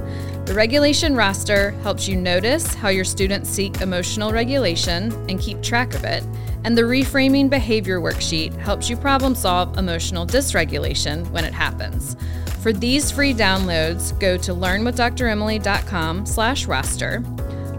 The 0.50 0.56
regulation 0.56 1.14
roster 1.14 1.70
helps 1.84 2.08
you 2.08 2.16
notice 2.16 2.74
how 2.74 2.88
your 2.88 3.04
students 3.04 3.48
seek 3.48 3.80
emotional 3.80 4.32
regulation 4.32 5.12
and 5.30 5.38
keep 5.38 5.62
track 5.62 5.94
of 5.94 6.02
it. 6.02 6.24
And 6.64 6.76
the 6.76 6.82
reframing 6.82 7.48
behavior 7.48 8.00
worksheet 8.00 8.56
helps 8.56 8.90
you 8.90 8.96
problem 8.96 9.36
solve 9.36 9.78
emotional 9.78 10.26
dysregulation 10.26 11.30
when 11.30 11.44
it 11.44 11.54
happens. 11.54 12.16
For 12.62 12.72
these 12.72 13.12
free 13.12 13.32
downloads, 13.32 14.18
go 14.18 14.36
to 14.38 14.52
learnwithdremily.com 14.52 16.26
slash 16.26 16.66
roster 16.66 17.22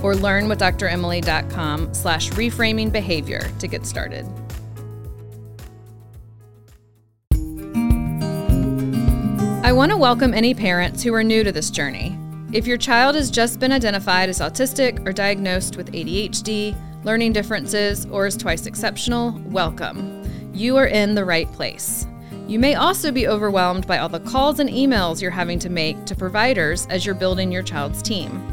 or 0.01 0.13
learnwithdremily.com 0.13 1.93
slash 1.93 2.29
reframing 2.29 2.89
behavior 2.89 3.51
to 3.59 3.67
get 3.67 3.85
started. 3.85 4.25
I 9.61 9.73
want 9.73 9.91
to 9.91 9.97
welcome 9.97 10.33
any 10.33 10.53
parents 10.53 11.03
who 11.03 11.13
are 11.13 11.23
new 11.23 11.43
to 11.43 11.51
this 11.51 11.69
journey. 11.69 12.17
If 12.53 12.67
your 12.67 12.75
child 12.75 13.15
has 13.15 13.31
just 13.31 13.61
been 13.61 13.71
identified 13.71 14.27
as 14.27 14.41
autistic 14.41 15.07
or 15.07 15.13
diagnosed 15.13 15.77
with 15.77 15.93
ADHD, 15.93 16.75
learning 17.05 17.31
differences, 17.31 18.05
or 18.07 18.27
is 18.27 18.35
twice 18.35 18.65
exceptional, 18.65 19.39
welcome. 19.45 20.21
You 20.53 20.75
are 20.75 20.87
in 20.87 21.15
the 21.15 21.23
right 21.23 21.49
place. 21.53 22.05
You 22.47 22.59
may 22.59 22.75
also 22.75 23.09
be 23.09 23.25
overwhelmed 23.25 23.87
by 23.87 23.99
all 23.99 24.09
the 24.09 24.19
calls 24.19 24.59
and 24.59 24.69
emails 24.69 25.21
you're 25.21 25.31
having 25.31 25.59
to 25.59 25.69
make 25.69 26.03
to 26.03 26.13
providers 26.13 26.87
as 26.89 27.05
you're 27.05 27.15
building 27.15 27.53
your 27.53 27.63
child's 27.63 28.01
team. 28.01 28.45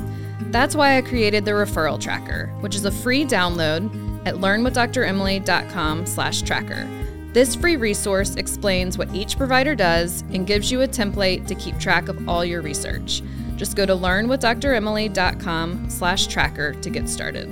That's 0.52 0.76
why 0.76 0.96
I 0.96 1.02
created 1.02 1.44
the 1.44 1.50
referral 1.50 2.00
tracker, 2.00 2.54
which 2.60 2.76
is 2.76 2.84
a 2.84 2.92
free 2.92 3.24
download 3.24 3.92
at 4.28 4.36
learnwithdremily.com/tracker. 4.36 6.88
This 7.32 7.56
free 7.56 7.76
resource 7.76 8.36
explains 8.36 8.96
what 8.96 9.12
each 9.12 9.36
provider 9.36 9.74
does 9.74 10.22
and 10.32 10.46
gives 10.46 10.70
you 10.70 10.82
a 10.82 10.88
template 10.88 11.48
to 11.48 11.56
keep 11.56 11.80
track 11.80 12.08
of 12.08 12.28
all 12.28 12.44
your 12.44 12.62
research. 12.62 13.22
Just 13.58 13.76
go 13.76 13.84
to 13.84 13.92
learnwithdremily.com 13.92 15.90
slash 15.90 16.26
tracker 16.28 16.72
to 16.72 16.88
get 16.88 17.08
started. 17.08 17.48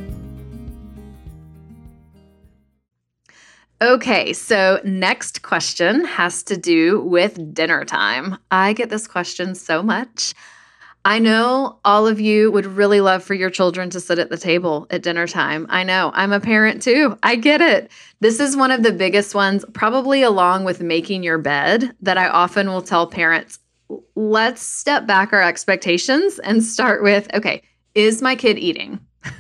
Okay, 3.83 4.33
so 4.33 4.81
next 4.85 5.43
question 5.43 6.07
has 6.07 6.43
to 6.45 6.57
do 6.57 7.03
with 7.03 7.53
dinner 7.53 7.85
time. 7.85 8.39
I 8.51 8.73
get 8.73 8.89
this 8.89 9.07
question 9.07 9.55
so 9.55 9.83
much. 9.83 10.33
I 11.05 11.19
know 11.19 11.79
all 11.85 12.07
of 12.07 12.19
you 12.19 12.51
would 12.51 12.67
really 12.67 13.01
love 13.01 13.23
for 13.23 13.35
your 13.35 13.51
children 13.51 13.91
to 13.91 14.01
sit 14.01 14.19
at 14.19 14.31
the 14.31 14.39
table 14.39 14.87
at 14.91 15.03
dinner 15.03 15.27
time. 15.27 15.67
I 15.69 15.85
know, 15.85 16.11
I'm 16.15 16.33
a 16.33 16.41
parent 16.41 16.83
too. 16.83 17.19
I 17.23 17.37
get 17.37 17.61
it. 17.61 17.93
This 18.21 18.41
is 18.41 18.57
one 18.57 18.71
of 18.71 18.83
the 18.83 18.93
biggest 18.93 19.35
ones, 19.35 19.65
probably 19.75 20.23
along 20.23 20.65
with 20.65 20.81
making 20.81 21.23
your 21.23 21.39
bed, 21.39 21.95
that 22.01 22.17
I 22.19 22.29
often 22.29 22.69
will 22.69 22.83
tell 22.83 23.07
parents 23.07 23.59
let's 24.15 24.63
step 24.63 25.07
back 25.07 25.33
our 25.33 25.43
expectations 25.43 26.39
and 26.41 26.63
start 26.63 27.03
with 27.03 27.33
okay, 27.35 27.63
is 27.95 28.23
my 28.23 28.35
kid 28.35 28.59
eating? 28.59 29.01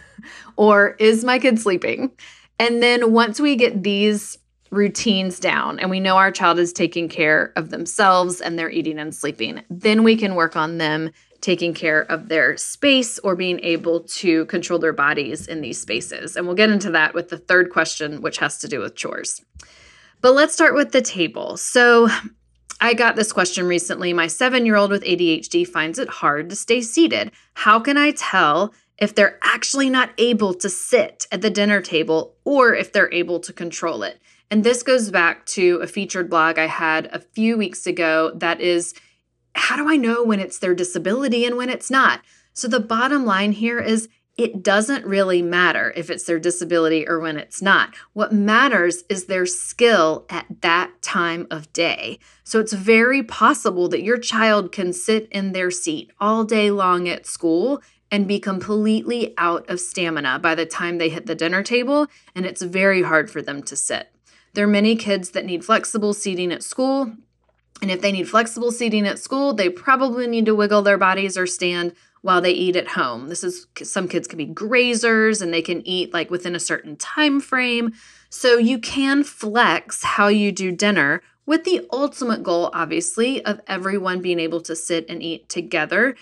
or 0.56 0.90
is 0.98 1.24
my 1.24 1.38
kid 1.38 1.58
sleeping? 1.58 2.10
And 2.58 2.82
then 2.82 3.12
once 3.12 3.38
we 3.38 3.56
get 3.56 3.82
these 3.82 4.38
routines 4.70 5.38
down 5.38 5.78
and 5.78 5.90
we 5.90 6.00
know 6.00 6.16
our 6.16 6.32
child 6.32 6.58
is 6.58 6.72
taking 6.72 7.08
care 7.08 7.52
of 7.56 7.70
themselves 7.70 8.40
and 8.40 8.58
they're 8.58 8.70
eating 8.70 8.98
and 8.98 9.14
sleeping, 9.14 9.62
then 9.70 10.02
we 10.02 10.16
can 10.16 10.34
work 10.34 10.56
on 10.56 10.78
them 10.78 11.10
taking 11.40 11.74
care 11.74 12.02
of 12.02 12.28
their 12.28 12.56
space 12.56 13.18
or 13.20 13.36
being 13.36 13.60
able 13.60 14.00
to 14.00 14.46
control 14.46 14.78
their 14.78 14.92
bodies 14.92 15.46
in 15.46 15.60
these 15.60 15.80
spaces. 15.80 16.36
And 16.36 16.46
we'll 16.46 16.56
get 16.56 16.70
into 16.70 16.90
that 16.90 17.14
with 17.14 17.28
the 17.28 17.38
third 17.38 17.70
question, 17.70 18.22
which 18.22 18.38
has 18.38 18.58
to 18.58 18.68
do 18.68 18.80
with 18.80 18.96
chores. 18.96 19.42
But 20.20 20.32
let's 20.34 20.54
start 20.54 20.74
with 20.74 20.92
the 20.92 21.02
table. 21.02 21.56
So, 21.56 22.08
I 22.80 22.94
got 22.94 23.16
this 23.16 23.32
question 23.32 23.66
recently. 23.66 24.12
My 24.12 24.26
seven 24.26 24.66
year 24.66 24.76
old 24.76 24.90
with 24.90 25.02
ADHD 25.02 25.66
finds 25.66 25.98
it 25.98 26.08
hard 26.08 26.50
to 26.50 26.56
stay 26.56 26.82
seated. 26.82 27.32
How 27.54 27.80
can 27.80 27.96
I 27.96 28.10
tell 28.10 28.74
if 28.98 29.14
they're 29.14 29.38
actually 29.42 29.90
not 29.90 30.10
able 30.18 30.54
to 30.54 30.68
sit 30.68 31.26
at 31.30 31.42
the 31.42 31.50
dinner 31.50 31.80
table 31.80 32.34
or 32.44 32.74
if 32.74 32.92
they're 32.92 33.12
able 33.12 33.40
to 33.40 33.52
control 33.52 34.02
it. 34.02 34.20
And 34.50 34.64
this 34.64 34.82
goes 34.82 35.10
back 35.10 35.44
to 35.46 35.78
a 35.82 35.86
featured 35.86 36.30
blog 36.30 36.58
I 36.58 36.66
had 36.66 37.06
a 37.12 37.20
few 37.20 37.56
weeks 37.56 37.86
ago 37.86 38.32
that 38.36 38.60
is 38.60 38.94
how 39.54 39.76
do 39.76 39.88
I 39.88 39.96
know 39.96 40.22
when 40.22 40.40
it's 40.40 40.58
their 40.58 40.74
disability 40.74 41.44
and 41.44 41.56
when 41.56 41.70
it's 41.70 41.90
not? 41.90 42.20
So 42.52 42.68
the 42.68 42.80
bottom 42.80 43.24
line 43.24 43.52
here 43.52 43.80
is 43.80 44.08
it 44.36 44.62
doesn't 44.62 45.06
really 45.06 45.40
matter 45.40 45.94
if 45.96 46.10
it's 46.10 46.24
their 46.24 46.38
disability 46.38 47.08
or 47.08 47.18
when 47.18 47.38
it's 47.38 47.62
not. 47.62 47.94
What 48.12 48.32
matters 48.32 49.02
is 49.08 49.24
their 49.24 49.46
skill 49.46 50.26
at 50.28 50.46
that 50.60 51.00
time 51.00 51.46
of 51.50 51.72
day. 51.72 52.18
So 52.44 52.60
it's 52.60 52.74
very 52.74 53.22
possible 53.22 53.88
that 53.88 54.02
your 54.02 54.18
child 54.18 54.72
can 54.72 54.92
sit 54.92 55.26
in 55.30 55.52
their 55.52 55.70
seat 55.70 56.10
all 56.20 56.44
day 56.44 56.70
long 56.70 57.08
at 57.08 57.26
school 57.26 57.80
and 58.10 58.28
be 58.28 58.38
completely 58.38 59.34
out 59.38 59.68
of 59.68 59.80
stamina 59.80 60.38
by 60.38 60.54
the 60.54 60.66
time 60.66 60.98
they 60.98 61.08
hit 61.08 61.26
the 61.26 61.34
dinner 61.34 61.62
table, 61.62 62.06
and 62.34 62.46
it's 62.46 62.62
very 62.62 63.02
hard 63.02 63.30
for 63.30 63.42
them 63.42 63.62
to 63.64 63.74
sit. 63.74 64.12
There 64.52 64.64
are 64.64 64.68
many 64.68 64.96
kids 64.96 65.30
that 65.30 65.44
need 65.44 65.64
flexible 65.64 66.14
seating 66.14 66.52
at 66.52 66.62
school, 66.62 67.12
and 67.82 67.90
if 67.90 68.00
they 68.00 68.12
need 68.12 68.28
flexible 68.28 68.70
seating 68.70 69.06
at 69.06 69.18
school, 69.18 69.52
they 69.52 69.68
probably 69.68 70.26
need 70.26 70.46
to 70.46 70.54
wiggle 70.54 70.82
their 70.82 70.96
bodies 70.96 71.36
or 71.36 71.46
stand 71.46 71.94
while 72.22 72.40
they 72.40 72.52
eat 72.52 72.76
at 72.76 72.88
home. 72.88 73.28
This 73.28 73.44
is 73.44 73.66
some 73.82 74.08
kids 74.08 74.26
can 74.26 74.38
be 74.38 74.46
grazers 74.46 75.40
and 75.40 75.52
they 75.52 75.62
can 75.62 75.86
eat 75.86 76.12
like 76.12 76.30
within 76.30 76.56
a 76.56 76.60
certain 76.60 76.96
time 76.96 77.40
frame. 77.40 77.92
So 78.30 78.58
you 78.58 78.78
can 78.78 79.22
flex 79.22 80.02
how 80.02 80.28
you 80.28 80.52
do 80.52 80.72
dinner 80.72 81.22
with 81.46 81.64
the 81.64 81.86
ultimate 81.92 82.42
goal 82.42 82.70
obviously 82.74 83.44
of 83.44 83.60
everyone 83.66 84.20
being 84.20 84.40
able 84.40 84.60
to 84.60 84.76
sit 84.76 85.08
and 85.08 85.22
eat 85.22 85.48
together 85.48 86.16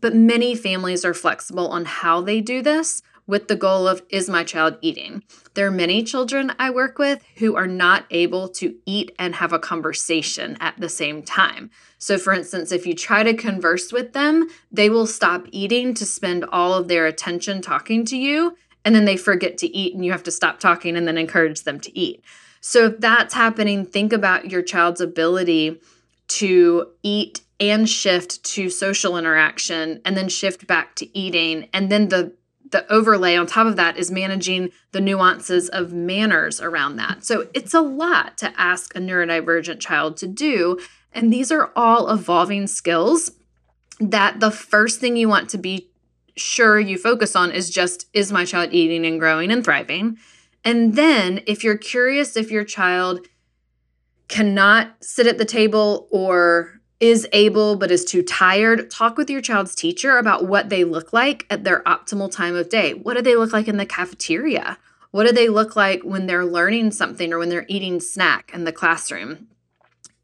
but 0.00 0.14
many 0.14 0.54
families 0.54 1.04
are 1.04 1.14
flexible 1.14 1.68
on 1.68 1.84
how 1.84 2.20
they 2.20 2.40
do 2.40 2.60
this 2.60 3.00
with 3.26 3.48
the 3.48 3.56
goal 3.56 3.88
of 3.88 4.02
is 4.08 4.28
my 4.28 4.44
child 4.44 4.78
eating? 4.80 5.22
There 5.54 5.66
are 5.66 5.72
many 5.72 6.02
children 6.02 6.52
I 6.58 6.70
work 6.70 6.98
with 6.98 7.24
who 7.36 7.56
are 7.56 7.66
not 7.66 8.06
able 8.10 8.48
to 8.50 8.76
eat 8.86 9.12
and 9.18 9.34
have 9.36 9.52
a 9.52 9.58
conversation 9.58 10.56
at 10.60 10.78
the 10.78 10.88
same 10.88 11.22
time. 11.22 11.70
So, 11.98 12.18
for 12.18 12.32
instance, 12.32 12.72
if 12.72 12.86
you 12.86 12.94
try 12.94 13.22
to 13.22 13.34
converse 13.34 13.92
with 13.92 14.12
them, 14.12 14.48
they 14.70 14.90
will 14.90 15.06
stop 15.06 15.46
eating 15.50 15.94
to 15.94 16.06
spend 16.06 16.44
all 16.44 16.74
of 16.74 16.88
their 16.88 17.06
attention 17.06 17.62
talking 17.62 18.04
to 18.06 18.16
you, 18.16 18.56
and 18.84 18.94
then 18.94 19.04
they 19.04 19.16
forget 19.16 19.58
to 19.58 19.76
eat, 19.76 19.94
and 19.94 20.04
you 20.04 20.12
have 20.12 20.22
to 20.24 20.30
stop 20.30 20.60
talking 20.60 20.96
and 20.96 21.08
then 21.08 21.18
encourage 21.18 21.62
them 21.62 21.80
to 21.80 21.98
eat. 21.98 22.22
So, 22.60 22.86
if 22.86 23.00
that's 23.00 23.34
happening, 23.34 23.86
think 23.86 24.12
about 24.12 24.50
your 24.50 24.62
child's 24.62 25.00
ability 25.00 25.80
to 26.28 26.88
eat 27.02 27.40
and 27.58 27.88
shift 27.88 28.42
to 28.44 28.68
social 28.68 29.16
interaction 29.16 30.00
and 30.04 30.16
then 30.16 30.28
shift 30.28 30.66
back 30.66 30.94
to 30.96 31.18
eating 31.18 31.68
and 31.72 31.90
then 31.90 32.08
the 32.08 32.34
the 32.70 32.90
overlay 32.92 33.36
on 33.36 33.46
top 33.46 33.66
of 33.66 33.76
that 33.76 33.96
is 33.96 34.10
managing 34.10 34.70
the 34.92 35.00
nuances 35.00 35.68
of 35.68 35.92
manners 35.92 36.60
around 36.60 36.96
that. 36.96 37.24
So 37.24 37.48
it's 37.54 37.74
a 37.74 37.80
lot 37.80 38.36
to 38.38 38.52
ask 38.60 38.94
a 38.94 38.98
neurodivergent 38.98 39.80
child 39.80 40.16
to 40.18 40.26
do. 40.26 40.78
And 41.12 41.32
these 41.32 41.52
are 41.52 41.70
all 41.76 42.10
evolving 42.10 42.66
skills 42.66 43.30
that 44.00 44.40
the 44.40 44.50
first 44.50 45.00
thing 45.00 45.16
you 45.16 45.28
want 45.28 45.48
to 45.50 45.58
be 45.58 45.90
sure 46.36 46.78
you 46.78 46.98
focus 46.98 47.34
on 47.34 47.50
is 47.50 47.70
just 47.70 48.06
is 48.12 48.30
my 48.30 48.44
child 48.44 48.72
eating 48.72 49.06
and 49.06 49.18
growing 49.18 49.50
and 49.50 49.64
thriving? 49.64 50.18
And 50.64 50.94
then 50.94 51.42
if 51.46 51.64
you're 51.64 51.78
curious 51.78 52.36
if 52.36 52.50
your 52.50 52.64
child 52.64 53.26
cannot 54.28 54.96
sit 55.00 55.26
at 55.26 55.38
the 55.38 55.44
table 55.44 56.08
or 56.10 56.75
is 57.00 57.28
able 57.32 57.76
but 57.76 57.90
is 57.90 58.04
too 58.04 58.22
tired, 58.22 58.90
talk 58.90 59.16
with 59.16 59.28
your 59.28 59.40
child's 59.40 59.74
teacher 59.74 60.16
about 60.16 60.46
what 60.46 60.68
they 60.68 60.84
look 60.84 61.12
like 61.12 61.46
at 61.50 61.64
their 61.64 61.82
optimal 61.82 62.30
time 62.30 62.54
of 62.54 62.68
day. 62.68 62.94
What 62.94 63.14
do 63.14 63.22
they 63.22 63.36
look 63.36 63.52
like 63.52 63.68
in 63.68 63.76
the 63.76 63.86
cafeteria? 63.86 64.78
What 65.10 65.26
do 65.26 65.32
they 65.32 65.48
look 65.48 65.76
like 65.76 66.02
when 66.02 66.26
they're 66.26 66.44
learning 66.44 66.92
something 66.92 67.32
or 67.32 67.38
when 67.38 67.48
they're 67.48 67.66
eating 67.68 68.00
snack 68.00 68.50
in 68.54 68.64
the 68.64 68.72
classroom? 68.72 69.48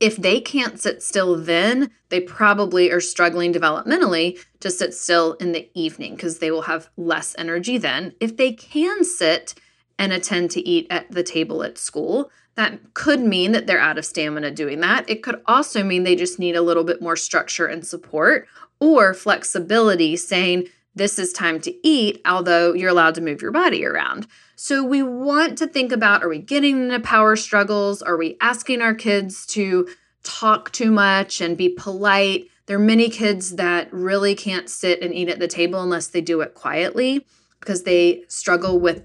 If 0.01 0.17
they 0.17 0.41
can't 0.41 0.81
sit 0.81 1.03
still 1.03 1.37
then, 1.37 1.91
they 2.09 2.21
probably 2.21 2.91
are 2.91 3.01
struggling 3.01 3.53
developmentally 3.53 4.45
to 4.61 4.71
sit 4.71 4.95
still 4.95 5.35
in 5.35 5.53
the 5.53 5.71
evening 5.75 6.17
because 6.17 6.41
they 6.41 6.51
will 6.51 6.63
have 6.63 6.89
less 6.97 7.37
energy 7.39 7.79
then. 7.79 8.15
If 8.19 8.37
they 8.37 8.53
can 8.53 9.05
sit 9.05 9.55
and 9.99 10.13
attend 10.13 10.51
to 10.51 10.69
eat 10.69 10.89
at 10.91 11.11
the 11.11 11.23
table 11.23 11.63
at 11.63 11.79
school, 11.79 12.33
that 12.55 12.95
could 12.95 13.21
mean 13.21 13.53
that 13.53 13.67
they're 13.67 13.81
out 13.81 13.99
of 13.99 14.05
stamina 14.05 14.51
doing 14.51 14.81
that. 14.81 15.09
It 15.09 15.23
could 15.23 15.41
also 15.47 15.83
mean 15.83 16.03
they 16.03 16.17
just 16.17 16.39
need 16.39 16.57
a 16.57 16.63
little 16.63 16.85
bit 16.85 17.01
more 17.01 17.17
structure 17.17 17.67
and 17.67 17.87
support, 17.87 18.47
or 18.81 19.15
flexibility 19.15 20.17
saying, 20.17 20.69
this 20.95 21.19
is 21.19 21.33
time 21.33 21.61
to 21.61 21.87
eat, 21.87 22.21
although 22.27 22.75
you're 22.75 22.91
allowed 22.91 23.15
to 23.15 23.23
move 23.23 23.41
your 23.41 23.53
body 23.53 23.87
around. 23.87 24.27
So 24.57 24.85
we 24.85 25.03
want 25.03 25.57
to 25.59 25.67
think 25.67 25.91
about 25.91 26.23
are 26.23 26.29
we 26.29 26.39
getting 26.39 26.83
into 26.83 27.01
power 27.01 27.35
struggles? 27.37 28.03
Are 28.03 28.17
we 28.17 28.37
asking 28.41 28.83
our 28.83 28.95
kids 28.95 29.47
to 29.47 29.89
talk 30.23 30.71
too 30.73 30.91
much 30.91 31.41
and 31.41 31.57
be 31.57 31.71
polite? 31.71 32.49
There 32.67 32.77
are 32.77 32.81
many 32.81 33.09
kids 33.09 33.57
that 33.57 33.93
really 33.93 34.35
can't 34.35 34.69
sit 34.69 35.01
and 35.01 35.15
eat 35.15 35.29
at 35.29 35.39
the 35.39 35.49
table 35.49 35.83
unless 35.83 36.09
they 36.09 36.21
do 36.21 36.43
it 36.43 36.55
quietly 36.55 37.27
because 37.63 37.85
they 37.85 38.25
struggle 38.27 38.81
with 38.81 39.05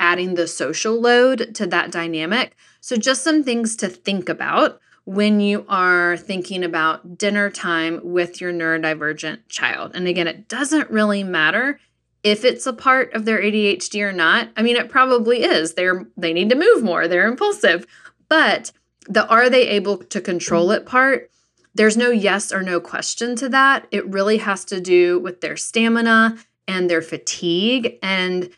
adding 0.00 0.34
the 0.34 0.48
social 0.48 1.00
load 1.00 1.54
to 1.54 1.66
that 1.68 1.92
dynamic. 1.92 2.56
So, 2.80 2.96
just 2.96 3.22
some 3.22 3.44
things 3.44 3.76
to 3.76 3.88
think 3.88 4.28
about 4.28 4.80
when 5.04 5.40
you 5.40 5.64
are 5.68 6.16
thinking 6.16 6.64
about 6.64 7.16
dinner 7.16 7.50
time 7.50 8.00
with 8.02 8.40
your 8.40 8.52
neurodivergent 8.52 9.38
child. 9.48 9.92
And 9.94 10.08
again, 10.08 10.26
it 10.26 10.48
doesn't 10.48 10.90
really 10.90 11.22
matter 11.22 11.78
if 12.22 12.44
it's 12.44 12.66
a 12.66 12.72
part 12.72 13.12
of 13.12 13.24
their 13.24 13.40
ADHD 13.40 14.02
or 14.02 14.12
not. 14.12 14.48
I 14.56 14.62
mean, 14.62 14.76
it 14.76 14.88
probably 14.88 15.44
is. 15.44 15.74
They're 15.74 16.06
they 16.16 16.32
need 16.32 16.50
to 16.50 16.56
move 16.56 16.82
more, 16.82 17.06
they're 17.06 17.28
impulsive. 17.28 17.86
But 18.28 18.72
the 19.06 19.28
are 19.28 19.48
they 19.48 19.68
able 19.68 19.98
to 19.98 20.20
control 20.20 20.72
it 20.72 20.84
part, 20.84 21.30
there's 21.74 21.96
no 21.96 22.10
yes 22.10 22.50
or 22.50 22.62
no 22.62 22.80
question 22.80 23.36
to 23.36 23.48
that. 23.50 23.86
It 23.90 24.06
really 24.08 24.38
has 24.38 24.64
to 24.66 24.80
do 24.80 25.18
with 25.20 25.40
their 25.40 25.56
stamina 25.56 26.38
and 26.66 26.88
their 26.88 27.02
fatigue 27.02 27.98
and 28.02 28.50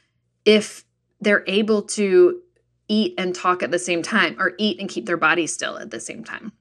if 0.44 0.84
they're 1.20 1.44
able 1.46 1.82
to 1.82 2.40
eat 2.88 3.14
and 3.18 3.34
talk 3.34 3.62
at 3.62 3.70
the 3.70 3.78
same 3.78 4.02
time 4.02 4.36
or 4.38 4.54
eat 4.58 4.78
and 4.78 4.88
keep 4.88 5.06
their 5.06 5.16
body 5.16 5.46
still 5.46 5.78
at 5.78 5.90
the 5.90 6.00
same 6.00 6.22
time. 6.22 6.52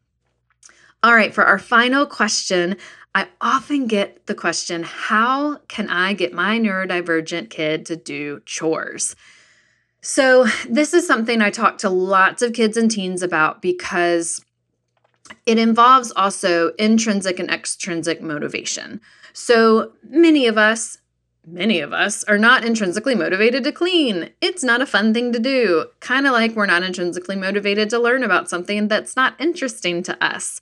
All 1.04 1.14
right, 1.14 1.34
for 1.34 1.44
our 1.44 1.60
final 1.60 2.06
question, 2.06 2.78
I 3.14 3.28
often 3.40 3.88
get 3.88 4.26
the 4.26 4.36
question 4.36 4.84
how 4.84 5.58
can 5.68 5.90
I 5.90 6.14
get 6.14 6.34
my 6.34 6.60
neurodivergent 6.60 7.50
kid 7.50 7.86
to 7.86 7.96
do 7.96 8.42
chores? 8.46 9.16
So, 10.02 10.48
this 10.70 10.94
is 10.94 11.08
something 11.08 11.42
I 11.42 11.50
talk 11.50 11.78
to 11.80 11.90
lots 11.90 12.42
of 12.42 12.54
kids 12.54 12.78
and 12.78 12.92
teens 12.92 13.24
about 13.24 13.62
because 13.62 14.44
it 15.46 15.58
involves 15.58 16.12
also 16.16 16.74
intrinsic 16.78 17.40
and 17.40 17.50
extrinsic 17.50 18.22
motivation. 18.22 19.02
So, 19.34 19.94
many 20.04 20.48
of 20.48 20.58
us 20.58 20.98
Many 21.48 21.80
of 21.80 21.94
us 21.94 22.24
are 22.24 22.40
not 22.40 22.66
intrinsically 22.66 23.14
motivated 23.14 23.64
to 23.66 23.72
clean. 23.72 24.32
It's 24.42 24.64
not 24.64 24.82
a 24.82 24.86
fun 24.88 25.14
thing 25.14 25.32
to 25.32 25.40
do, 25.40 25.86
kind 26.00 26.26
of 26.26 26.32
like 26.32 26.56
we're 26.56 26.66
not 26.66 26.82
intrinsically 26.82 27.36
motivated 27.36 27.90
to 27.92 28.00
learn 28.00 28.24
about 28.24 28.50
something 28.50 28.88
that's 28.88 29.16
not 29.16 29.40
interesting 29.40 30.02
to 30.04 30.24
us. 30.24 30.60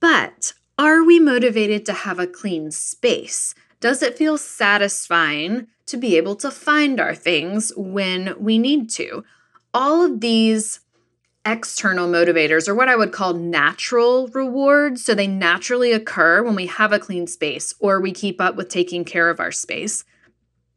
But 0.00 0.54
are 0.78 1.04
we 1.04 1.20
motivated 1.20 1.84
to 1.86 1.92
have 1.92 2.18
a 2.18 2.26
clean 2.26 2.70
space? 2.70 3.54
Does 3.80 4.02
it 4.02 4.16
feel 4.16 4.38
satisfying 4.38 5.66
to 5.86 5.96
be 5.98 6.16
able 6.16 6.36
to 6.36 6.50
find 6.50 6.98
our 6.98 7.14
things 7.14 7.72
when 7.76 8.34
we 8.38 8.58
need 8.58 8.88
to? 8.90 9.22
All 9.74 10.02
of 10.02 10.20
these 10.20 10.80
external 11.46 12.08
motivators, 12.08 12.68
or 12.68 12.74
what 12.74 12.88
I 12.88 12.96
would 12.96 13.12
call 13.12 13.32
natural 13.32 14.28
rewards. 14.28 15.04
So 15.04 15.14
they 15.14 15.28
naturally 15.28 15.92
occur 15.92 16.42
when 16.42 16.56
we 16.56 16.66
have 16.66 16.92
a 16.92 16.98
clean 16.98 17.26
space 17.26 17.72
or 17.78 18.00
we 18.00 18.12
keep 18.12 18.40
up 18.40 18.56
with 18.56 18.68
taking 18.68 19.04
care 19.04 19.30
of 19.30 19.40
our 19.40 19.52
space. 19.52 20.04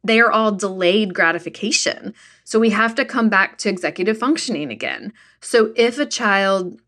They 0.02 0.20
are 0.20 0.30
all 0.30 0.52
delayed 0.52 1.12
gratification. 1.12 2.14
So 2.44 2.58
we 2.58 2.70
have 2.70 2.94
to 2.94 3.04
come 3.04 3.28
back 3.28 3.58
to 3.58 3.68
executive 3.68 4.16
functioning 4.16 4.70
again. 4.70 5.12
So 5.42 5.74
if 5.76 5.98
a 5.98 6.06
child 6.06 6.80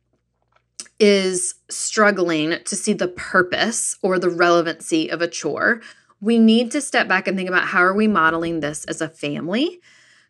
is 0.98 1.56
struggling 1.68 2.56
to 2.64 2.76
see 2.76 2.92
the 2.92 3.08
purpose 3.08 3.98
or 4.02 4.18
the 4.18 4.30
relevancy 4.30 5.10
of 5.10 5.20
a 5.20 5.28
chore, 5.28 5.82
we 6.20 6.38
need 6.38 6.70
to 6.70 6.80
step 6.80 7.08
back 7.08 7.26
and 7.26 7.36
think 7.36 7.48
about 7.48 7.66
how 7.66 7.80
are 7.80 7.92
we 7.92 8.06
modeling 8.06 8.60
this 8.60 8.84
as 8.84 9.00
a 9.00 9.08
family? 9.08 9.80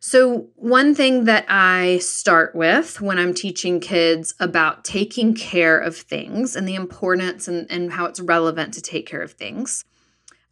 So, 0.04 0.48
one 0.56 0.96
thing 0.96 1.26
that 1.26 1.46
I 1.48 1.98
start 1.98 2.56
with 2.56 3.00
when 3.00 3.20
I'm 3.20 3.32
teaching 3.32 3.78
kids 3.78 4.34
about 4.40 4.82
taking 4.82 5.32
care 5.32 5.78
of 5.78 5.96
things 5.96 6.56
and 6.56 6.66
the 6.66 6.74
importance 6.74 7.46
and, 7.46 7.70
and 7.70 7.92
how 7.92 8.06
it's 8.06 8.18
relevant 8.18 8.74
to 8.74 8.82
take 8.82 9.06
care 9.06 9.22
of 9.22 9.34
things, 9.34 9.84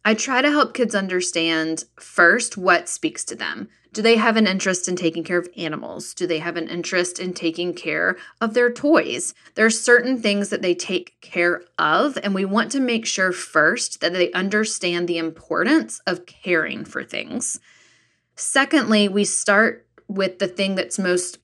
I 0.05 0.13
try 0.13 0.41
to 0.41 0.49
help 0.49 0.73
kids 0.73 0.95
understand 0.95 1.83
first 1.99 2.55
what 2.55 2.87
speaks 2.87 3.25
to 3.25 3.35
them. 3.35 3.67
Do 3.91 4.01
they 4.01 4.15
have 4.15 4.37
an 4.37 4.47
interest 4.47 4.87
in 4.87 4.95
taking 4.95 5.25
care 5.25 5.39
of 5.39 5.49
animals? 5.57 6.13
Do 6.13 6.25
they 6.25 6.39
have 6.39 6.55
an 6.55 6.69
interest 6.69 7.19
in 7.19 7.33
taking 7.33 7.73
care 7.73 8.15
of 8.39 8.53
their 8.53 8.71
toys? 8.71 9.33
There 9.55 9.65
are 9.65 9.69
certain 9.69 10.21
things 10.21 10.47
that 10.47 10.61
they 10.61 10.73
take 10.73 11.19
care 11.19 11.63
of, 11.77 12.17
and 12.23 12.33
we 12.33 12.45
want 12.45 12.71
to 12.71 12.79
make 12.79 13.05
sure 13.05 13.33
first 13.33 13.99
that 13.99 14.13
they 14.13 14.31
understand 14.31 15.09
the 15.09 15.17
importance 15.17 15.99
of 16.07 16.25
caring 16.25 16.85
for 16.85 17.03
things. 17.03 17.59
Secondly, 18.35 19.07
we 19.07 19.23
start 19.25 19.87
with 20.07 20.39
the 20.39 20.47
thing 20.47 20.75
that's 20.75 20.99
most 20.99 21.39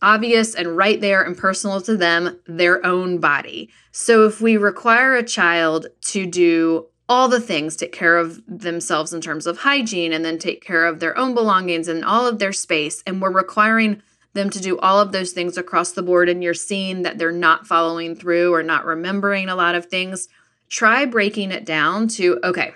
obvious 0.00 0.54
and 0.54 0.76
right 0.76 1.00
there 1.00 1.22
and 1.22 1.36
personal 1.38 1.80
to 1.80 1.96
them 1.96 2.40
their 2.46 2.84
own 2.84 3.18
body. 3.18 3.70
So 3.92 4.26
if 4.26 4.40
we 4.40 4.56
require 4.56 5.14
a 5.14 5.22
child 5.22 5.86
to 6.06 6.26
do 6.26 6.86
all 7.08 7.28
the 7.28 7.40
things, 7.40 7.76
take 7.76 7.92
care 7.92 8.16
of 8.16 8.42
themselves 8.46 9.12
in 9.12 9.20
terms 9.20 9.46
of 9.46 9.58
hygiene, 9.58 10.12
and 10.12 10.24
then 10.24 10.38
take 10.38 10.64
care 10.64 10.86
of 10.86 10.98
their 10.98 11.16
own 11.18 11.34
belongings 11.34 11.86
and 11.86 12.04
all 12.04 12.26
of 12.26 12.38
their 12.38 12.52
space, 12.52 13.02
and 13.06 13.20
we're 13.20 13.30
requiring 13.30 14.02
them 14.32 14.48
to 14.48 14.60
do 14.60 14.78
all 14.78 14.98
of 14.98 15.12
those 15.12 15.32
things 15.32 15.58
across 15.58 15.92
the 15.92 16.02
board, 16.02 16.28
and 16.28 16.42
you're 16.42 16.54
seeing 16.54 17.02
that 17.02 17.18
they're 17.18 17.30
not 17.30 17.66
following 17.66 18.16
through 18.16 18.54
or 18.54 18.62
not 18.62 18.86
remembering 18.86 19.48
a 19.48 19.56
lot 19.56 19.74
of 19.74 19.86
things, 19.86 20.28
try 20.70 21.04
breaking 21.04 21.50
it 21.50 21.66
down 21.66 22.08
to 22.08 22.40
okay, 22.42 22.72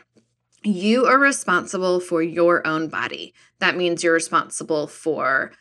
you 0.67 1.07
are 1.07 1.19
responsible 1.19 2.01
for 2.01 2.23
your 2.23 2.67
own 2.67 2.89
body. 2.89 3.33
That 3.61 3.77
means 3.77 4.03
you're 4.03 4.13
responsible 4.13 4.87
for 4.87 5.53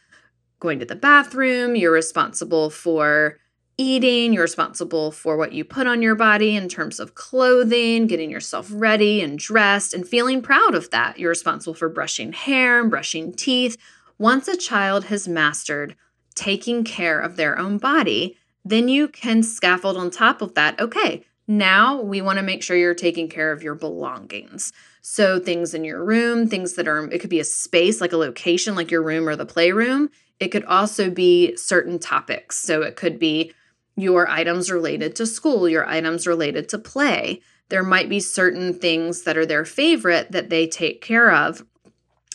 going 0.60 0.80
to 0.80 0.86
the 0.86 0.96
bathroom, 0.96 1.76
you're 1.76 1.92
responsible 1.92 2.70
for 2.70 3.38
eating, 3.78 4.34
you're 4.34 4.42
responsible 4.42 5.12
for 5.12 5.38
what 5.38 5.52
you 5.52 5.64
put 5.64 5.86
on 5.86 6.02
your 6.02 6.16
body 6.16 6.56
in 6.56 6.68
terms 6.68 7.00
of 7.00 7.14
clothing, 7.14 8.08
getting 8.08 8.32
yourself 8.32 8.68
ready 8.72 9.22
and 9.22 9.38
dressed, 9.38 9.94
and 9.94 10.08
feeling 10.08 10.42
proud 10.42 10.74
of 10.74 10.90
that. 10.92 11.20
You're 11.20 11.30
responsible 11.30 11.74
for 11.74 11.90
brushing 11.90 12.34
hair 12.34 12.82
and 12.82 12.90
brushing 12.90 13.34
teeth. 13.34 13.78
Once 14.18 14.48
a 14.48 14.58
child 14.58 15.06
has 15.06 15.28
mastered 15.28 15.96
taking 16.36 16.84
care 16.84 17.20
of 17.20 17.36
their 17.36 17.60
own 17.60 17.78
body, 17.78 18.38
then 18.64 18.88
you 18.88 19.08
can 19.08 19.44
scaffold 19.44 19.98
on 19.98 20.10
top 20.10 20.42
of 20.42 20.56
that. 20.56 20.80
Okay, 20.80 21.24
now 21.48 22.02
we 22.02 22.22
want 22.22 22.38
to 22.38 22.44
make 22.44 22.64
sure 22.64 22.76
you're 22.76 22.96
taking 22.96 23.30
care 23.30 23.52
of 23.52 23.62
your 23.62 23.76
belongings. 23.76 24.74
So, 25.08 25.40
things 25.40 25.76
in 25.76 25.84
your 25.84 26.04
room, 26.04 26.48
things 26.48 26.74
that 26.74 26.88
are, 26.88 27.06
it 27.12 27.20
could 27.20 27.30
be 27.30 27.40
a 27.40 27.44
space 27.44 28.02
like 28.02 28.12
a 28.12 28.18
location, 28.18 28.74
like 28.74 28.90
your 28.90 29.04
room 29.04 29.30
or 29.30 29.36
the 29.36 29.46
playroom. 29.46 30.10
It 30.40 30.48
could 30.48 30.66
also 30.66 31.12
be 31.12 31.56
certain 31.58 32.00
topics. 32.00 32.58
So, 32.58 32.82
it 32.82 32.96
could 32.96 33.20
be 33.20 33.54
your 33.96 34.28
items 34.28 34.72
related 34.72 35.16
to 35.18 35.28
school, 35.28 35.70
your 35.70 35.88
items 35.88 36.26
related 36.26 36.68
to 36.70 36.80
play. 36.80 37.44
There 37.70 37.84
might 37.84 38.10
be 38.10 38.20
certain 38.20 38.74
things 38.74 39.26
that 39.26 39.38
are 39.38 39.46
their 39.46 39.64
favorite 39.64 40.32
that 40.32 40.50
they 40.50 40.66
take 40.66 41.04
care 41.04 41.32
of. 41.32 41.64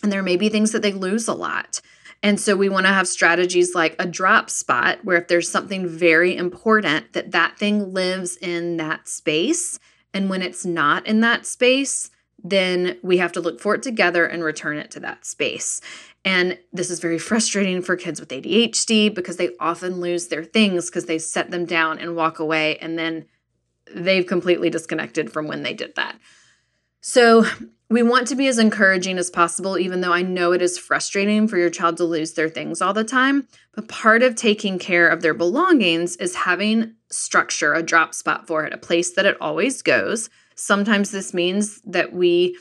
And 0.05 0.13
there 0.13 0.23
may 0.23 0.37
be 0.37 0.49
things 0.49 0.71
that 0.71 0.83
they 0.83 0.93
lose 0.93 1.27
a 1.27 1.35
lot. 1.35 1.81
And 2.23 2.39
so 2.39 2.55
we 2.55 2.69
want 2.69 2.87
to 2.87 2.93
have 2.93 3.09
strategies 3.09 3.75
like 3.75 3.97
a 3.99 4.07
drop 4.07 4.49
spot 4.49 5.01
where 5.03 5.17
if 5.17 5.27
there's 5.27 5.51
something 5.51 5.89
very 5.89 6.37
important 6.37 7.15
that 7.15 7.33
that 7.33 7.59
thing 7.59 7.93
lives 7.93 8.37
in 8.37 8.77
that 8.77 9.09
space 9.09 9.81
and 10.15 10.31
when 10.31 10.41
it's 10.41 10.65
not 10.65 11.05
in 11.09 11.21
that 11.23 11.47
space, 11.47 12.11
then 12.43 12.99
we 13.03 13.19
have 13.19 13.33
to 13.33 13.41
look 13.41 13.61
for 13.61 13.75
it 13.75 13.83
together 13.83 14.25
and 14.25 14.43
return 14.43 14.79
it 14.79 14.91
to 14.93 15.01
that 15.01 15.27
space. 15.27 15.81
And 16.25 16.59
this 16.73 16.91
is 16.91 17.01
very 17.01 17.19
frustrating 17.29 17.83
for 17.83 17.97
kids 17.97 18.21
with 18.21 18.31
ADHD 18.31 19.15
because 19.15 19.37
they 19.37 19.51
often 19.59 20.01
lose 20.01 20.29
their 20.29 20.45
things 20.45 20.87
because 20.87 21.07
they 21.07 21.19
set 21.19 21.51
them 21.51 21.65
down 21.65 21.99
and 21.99 22.17
walk 22.17 22.39
away 22.39 22.77
and 22.79 22.99
then 22.99 23.27
they've 23.95 24.27
completely 24.27 24.71
disconnected 24.71 25.33
from 25.33 25.47
when 25.47 25.63
they 25.63 25.75
did 25.75 25.95
that. 25.97 26.19
So, 27.01 27.47
we 27.89 28.05
want 28.05 28.29
to 28.29 28.37
be 28.37 28.47
as 28.47 28.59
encouraging 28.59 29.19
as 29.19 29.31
possible, 29.31 29.77
even 29.77 30.01
though 30.01 30.13
I 30.13 30.23
know 30.23 30.53
it 30.53 30.63
is 30.63 30.79
frustrating 30.79 31.49
for 31.49 31.59
your 31.59 31.71
child 31.71 31.97
to 31.97 32.05
lose 32.05 32.35
their 32.35 32.49
things 32.49 32.81
all 32.81 32.93
the 32.93 33.03
time. 33.03 33.49
But 33.75 33.89
part 33.89 34.23
of 34.23 34.37
taking 34.37 34.79
care 34.79 35.09
of 35.09 35.23
their 35.23 35.35
belongings 35.35 36.15
is 36.17 36.37
having 36.37 36.95
structure, 37.11 37.75
a 37.75 37.83
drop 37.83 38.15
spot 38.15 38.47
for 38.47 38.65
it, 38.65 38.73
a 38.73 38.79
place 38.79 39.11
that 39.15 39.27
it 39.27 39.37
always 39.41 39.83
goes 39.83 40.31
Sometimes 40.61 41.11
this 41.11 41.33
means 41.33 41.81
that 41.83 42.13
we 42.13 42.59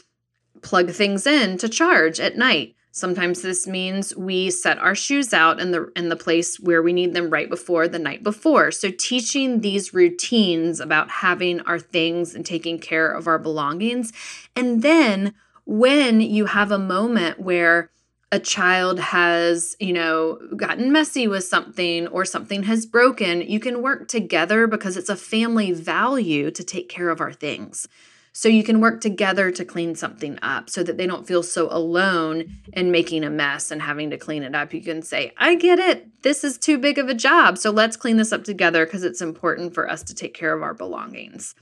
plug 0.62 0.91
things 0.91 1.27
in 1.27 1.57
to 1.57 1.69
charge 1.69 2.19
at 2.19 2.38
night. 2.38 2.75
Sometimes 2.91 3.41
this 3.41 3.67
means 3.67 4.15
we 4.15 4.49
set 4.49 4.79
our 4.79 4.95
shoes 4.95 5.33
out 5.33 5.59
in 5.59 5.71
the 5.71 5.91
in 5.95 6.09
the 6.09 6.15
place 6.15 6.59
where 6.59 6.81
we 6.81 6.91
need 6.91 7.13
them 7.13 7.29
right 7.29 7.49
before 7.49 7.88
the 7.88 7.99
night 7.99 8.23
before. 8.23 8.71
So 8.71 8.89
teaching 8.89 9.62
these 9.62 9.93
routines 9.93 10.79
about 10.79 11.09
having 11.09 11.59
our 11.62 11.77
things 11.77 12.33
and 12.33 12.45
taking 12.45 12.79
care 12.79 13.12
of 13.12 13.27
our 13.27 13.38
belongings. 13.38 14.12
And 14.55 14.81
then 14.81 15.33
when 15.65 16.19
you 16.19 16.45
have 16.45 16.71
a 16.71 16.79
moment 16.79 17.39
where 17.39 17.91
a 18.32 18.39
child 18.39 19.00
has, 19.00 19.76
you 19.80 19.94
know, 19.94 20.39
gotten 20.56 20.92
messy 20.92 21.28
with 21.28 21.44
something 21.44 22.08
or 22.08 22.26
something 22.26 22.63
has 22.63 22.86
broken, 22.86 23.42
you 23.42 23.60
can 23.60 23.82
work 23.82 24.08
together 24.08 24.68
because 24.68 24.98
it's 24.98 25.10
a 25.10 25.15
family 25.15 25.72
value 25.72 26.52
to 26.52 26.63
take 26.63 26.89
care 26.89 27.10
of 27.10 27.22
our 27.22 27.34
things. 27.34 27.88
So 28.32 28.48
you 28.48 28.63
can 28.63 28.80
work 28.80 29.02
together 29.02 29.52
to 29.52 29.65
clean 29.65 29.96
something 29.96 30.38
up 30.42 30.70
so 30.70 30.84
that 30.84 30.98
they 30.98 31.08
don't 31.08 31.28
feel 31.28 31.42
so 31.42 31.68
alone 31.72 32.46
in 32.72 32.92
making 32.92 33.24
a 33.24 33.30
mess 33.30 33.72
and 33.72 33.82
having 33.82 34.12
to 34.12 34.18
clean 34.18 34.44
it 34.44 34.54
up. 34.54 34.74
You 34.74 34.82
can 34.82 35.02
say, 35.02 35.34
I 35.38 35.56
get 35.56 35.80
it. 35.80 36.22
This 36.22 36.44
is 36.44 36.58
too 36.58 36.78
big 36.78 37.00
of 37.00 37.10
a 37.10 37.15
job. 37.15 37.58
So 37.58 37.72
let's 37.72 37.98
clean 37.98 38.18
this 38.18 38.32
up 38.32 38.44
together 38.44 38.86
because 38.86 39.04
it's 39.04 39.22
important 39.22 39.74
for 39.74 39.89
us 39.89 40.04
to 40.04 40.15
take 40.15 40.36
care 40.36 40.54
of 40.54 40.62
our 40.62 40.76
belongings. 40.76 41.56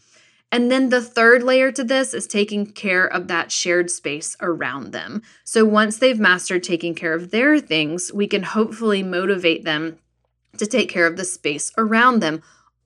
And 0.51 0.71
then 0.71 0.89
the 0.89 1.01
third 1.01 1.43
layer 1.43 1.71
to 1.73 1.83
this 1.83 2.13
is 2.13 2.25
taking 2.25 2.67
care 2.67 3.05
of 3.05 3.27
that 3.27 3.51
shared 3.51 3.91
space 3.91 4.37
around 4.39 4.91
them. 4.93 5.21
So 5.43 5.65
once 5.65 5.97
they've 5.97 6.19
mastered 6.19 6.63
taking 6.63 6.95
care 6.95 7.13
of 7.13 7.31
their 7.31 7.59
things, 7.59 8.13
we 8.13 8.27
can 8.27 8.43
hopefully 8.43 9.03
motivate 9.03 9.65
them 9.65 9.97
to 10.57 10.65
take 10.65 10.89
care 10.89 11.05
of 11.05 11.17
the 11.17 11.25
space 11.25 11.71
around 11.77 12.21
them. 12.21 12.41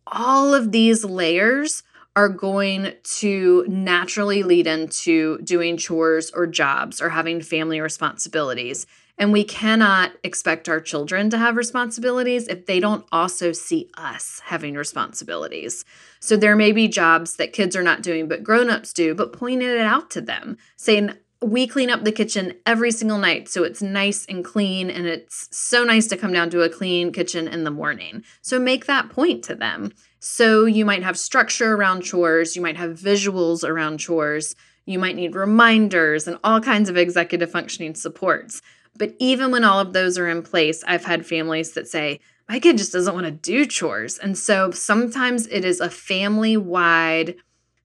All 0.08 0.54
of 0.54 0.72
these 0.72 1.06
layers 1.06 1.84
are 2.16 2.30
going 2.30 2.94
to 3.04 3.66
naturally 3.68 4.44
lead 4.44 4.68
into 4.68 5.38
doing 5.40 5.78
chores 5.78 6.30
or 6.32 6.46
jobs 6.46 7.02
or 7.02 7.10
having 7.10 7.42
family 7.42 7.80
responsibilities. 7.80 8.86
And 9.18 9.32
we 9.32 9.44
cannot 9.44 10.14
expect 10.24 10.68
our 10.68 10.80
children 10.80 11.30
to 11.30 11.38
have 11.38 11.56
responsibilities 11.56 12.48
if 12.48 12.66
they 12.66 12.80
don't 12.80 13.06
also 13.12 13.52
see 13.52 13.90
us 13.96 14.42
having 14.46 14.76
responsibilities. 14.76 15.86
So 16.20 16.38
there 16.38 16.56
may 16.56 16.72
be 16.72 16.88
jobs 16.88 17.36
that 17.36 17.54
kids 17.54 17.76
are 17.76 17.84
not 17.84 18.02
doing, 18.02 18.28
but 18.28 18.44
grown-ups 18.44 18.94
do, 18.94 19.14
but 19.14 19.34
pointing 19.34 19.70
it 19.70 19.80
out 19.80 20.10
to 20.12 20.22
them, 20.22 20.58
saying, 20.76 21.14
we 21.44 21.66
clean 21.66 21.90
up 21.90 22.04
the 22.04 22.12
kitchen 22.12 22.54
every 22.68 22.92
single 22.92 23.18
night 23.18 23.50
so 23.50 23.64
it's 23.64 23.82
nice 23.82 24.26
and 24.28 24.46
clean 24.46 24.92
and 24.92 25.08
it's 25.08 25.48
so 25.52 25.84
nice 25.84 26.06
to 26.08 26.18
come 26.18 26.32
down 26.32 26.52
to 26.52 26.62
a 26.62 26.70
clean 26.70 27.12
kitchen 27.12 27.48
in 27.48 27.64
the 27.64 27.72
morning. 27.72 28.24
So 28.42 28.60
make 28.60 28.86
that 28.86 29.10
point 29.10 29.44
to 29.46 29.56
them. 29.56 29.92
So 30.20 30.66
you 30.66 30.86
might 30.86 31.02
have 31.02 31.18
structure 31.18 31.74
around 31.74 32.02
chores, 32.04 32.56
you 32.56 32.62
might 32.62 32.78
have 32.78 32.92
visuals 32.92 33.68
around 33.68 33.98
chores, 33.98 34.56
you 34.86 35.00
might 35.00 35.16
need 35.16 35.36
reminders 35.36 36.28
and 36.28 36.38
all 36.44 36.62
kinds 36.62 36.90
of 36.90 36.98
executive 36.98 37.50
functioning 37.50 37.96
supports. 37.96 38.62
But 38.98 39.16
even 39.20 39.52
when 39.52 39.64
all 39.64 39.80
of 39.80 39.94
those 39.94 40.18
are 40.18 40.28
in 40.28 40.44
place, 40.44 40.84
I've 40.86 41.06
had 41.06 41.26
families 41.26 41.74
that 41.74 41.88
say, 41.88 42.20
my 42.50 42.60
kid 42.60 42.78
just 42.78 42.92
doesn't 42.92 43.14
want 43.14 43.26
to 43.26 43.32
do 43.32 43.66
chores. 43.66 44.18
And 44.18 44.38
so 44.38 44.72
sometimes 44.72 45.48
it 45.48 45.64
is 45.64 45.80
a 45.80 45.90
family 45.90 46.58
wide 46.58 47.36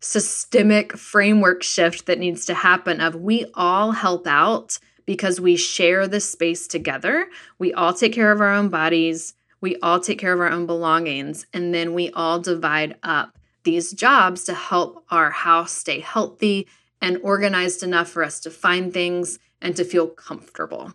systemic 0.00 0.96
framework 0.96 1.62
shift 1.62 2.06
that 2.06 2.18
needs 2.18 2.44
to 2.46 2.54
happen 2.54 3.00
of 3.00 3.14
we 3.14 3.46
all 3.54 3.92
help 3.92 4.26
out 4.26 4.78
because 5.06 5.40
we 5.40 5.56
share 5.56 6.06
this 6.08 6.30
space 6.30 6.66
together. 6.66 7.28
We 7.58 7.72
all 7.72 7.94
take 7.94 8.12
care 8.12 8.32
of 8.32 8.40
our 8.40 8.52
own 8.52 8.68
bodies. 8.68 9.34
We 9.60 9.76
all 9.76 10.00
take 10.00 10.18
care 10.18 10.32
of 10.32 10.40
our 10.40 10.50
own 10.50 10.66
belongings, 10.66 11.46
and 11.52 11.72
then 11.72 11.94
we 11.94 12.10
all 12.10 12.38
divide 12.38 12.96
up 13.02 13.38
these 13.64 13.92
jobs 13.92 14.44
to 14.44 14.54
help 14.54 15.04
our 15.10 15.30
house 15.30 15.72
stay 15.72 16.00
healthy 16.00 16.68
and 17.00 17.18
organized 17.22 17.82
enough 17.82 18.08
for 18.08 18.22
us 18.22 18.38
to 18.40 18.50
find 18.50 18.92
things 18.92 19.38
and 19.60 19.76
to 19.76 19.84
feel 19.84 20.08
comfortable. 20.08 20.94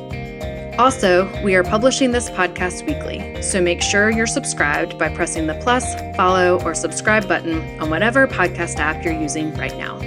Also, 0.78 1.28
we 1.42 1.56
are 1.56 1.64
publishing 1.64 2.12
this 2.12 2.30
podcast 2.30 2.86
weekly, 2.86 3.42
so 3.42 3.60
make 3.60 3.82
sure 3.82 4.10
you're 4.10 4.28
subscribed 4.28 4.96
by 4.96 5.08
pressing 5.12 5.48
the 5.48 5.54
plus, 5.54 5.96
follow, 6.14 6.62
or 6.62 6.72
subscribe 6.72 7.26
button 7.26 7.80
on 7.80 7.90
whatever 7.90 8.28
podcast 8.28 8.78
app 8.78 9.04
you're 9.04 9.20
using 9.20 9.52
right 9.54 9.76
now. 9.76 9.98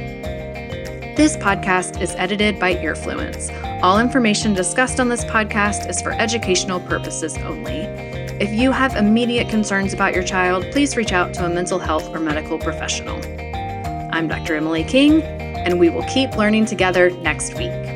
This 1.18 1.36
podcast 1.36 2.02
is 2.02 2.16
edited 2.16 2.58
by 2.58 2.76
Earfluence. 2.76 3.52
All 3.84 4.00
information 4.00 4.54
discussed 4.54 5.02
on 5.02 5.10
this 5.10 5.26
podcast 5.26 5.90
is 5.90 6.02
for 6.02 6.14
educational 6.14 6.80
purposes 6.80 7.36
only. 7.40 7.82
If 8.40 8.54
you 8.54 8.72
have 8.72 8.96
immediate 8.96 9.50
concerns 9.50 9.92
about 9.92 10.14
your 10.14 10.24
child, 10.24 10.64
please 10.72 10.96
reach 10.96 11.12
out 11.12 11.34
to 11.34 11.46
a 11.46 11.50
mental 11.50 11.80
health 11.80 12.08
or 12.16 12.22
medical 12.22 12.58
professional. 12.58 13.20
I'm 14.16 14.30
Dr. 14.30 14.56
Emily 14.56 14.86
King, 14.86 15.22
and 15.22 15.82
we 15.82 15.90
will 15.90 16.06
keep 16.06 16.38
learning 16.38 16.66
together 16.66 17.10
next 17.10 17.58
week. 17.58 17.91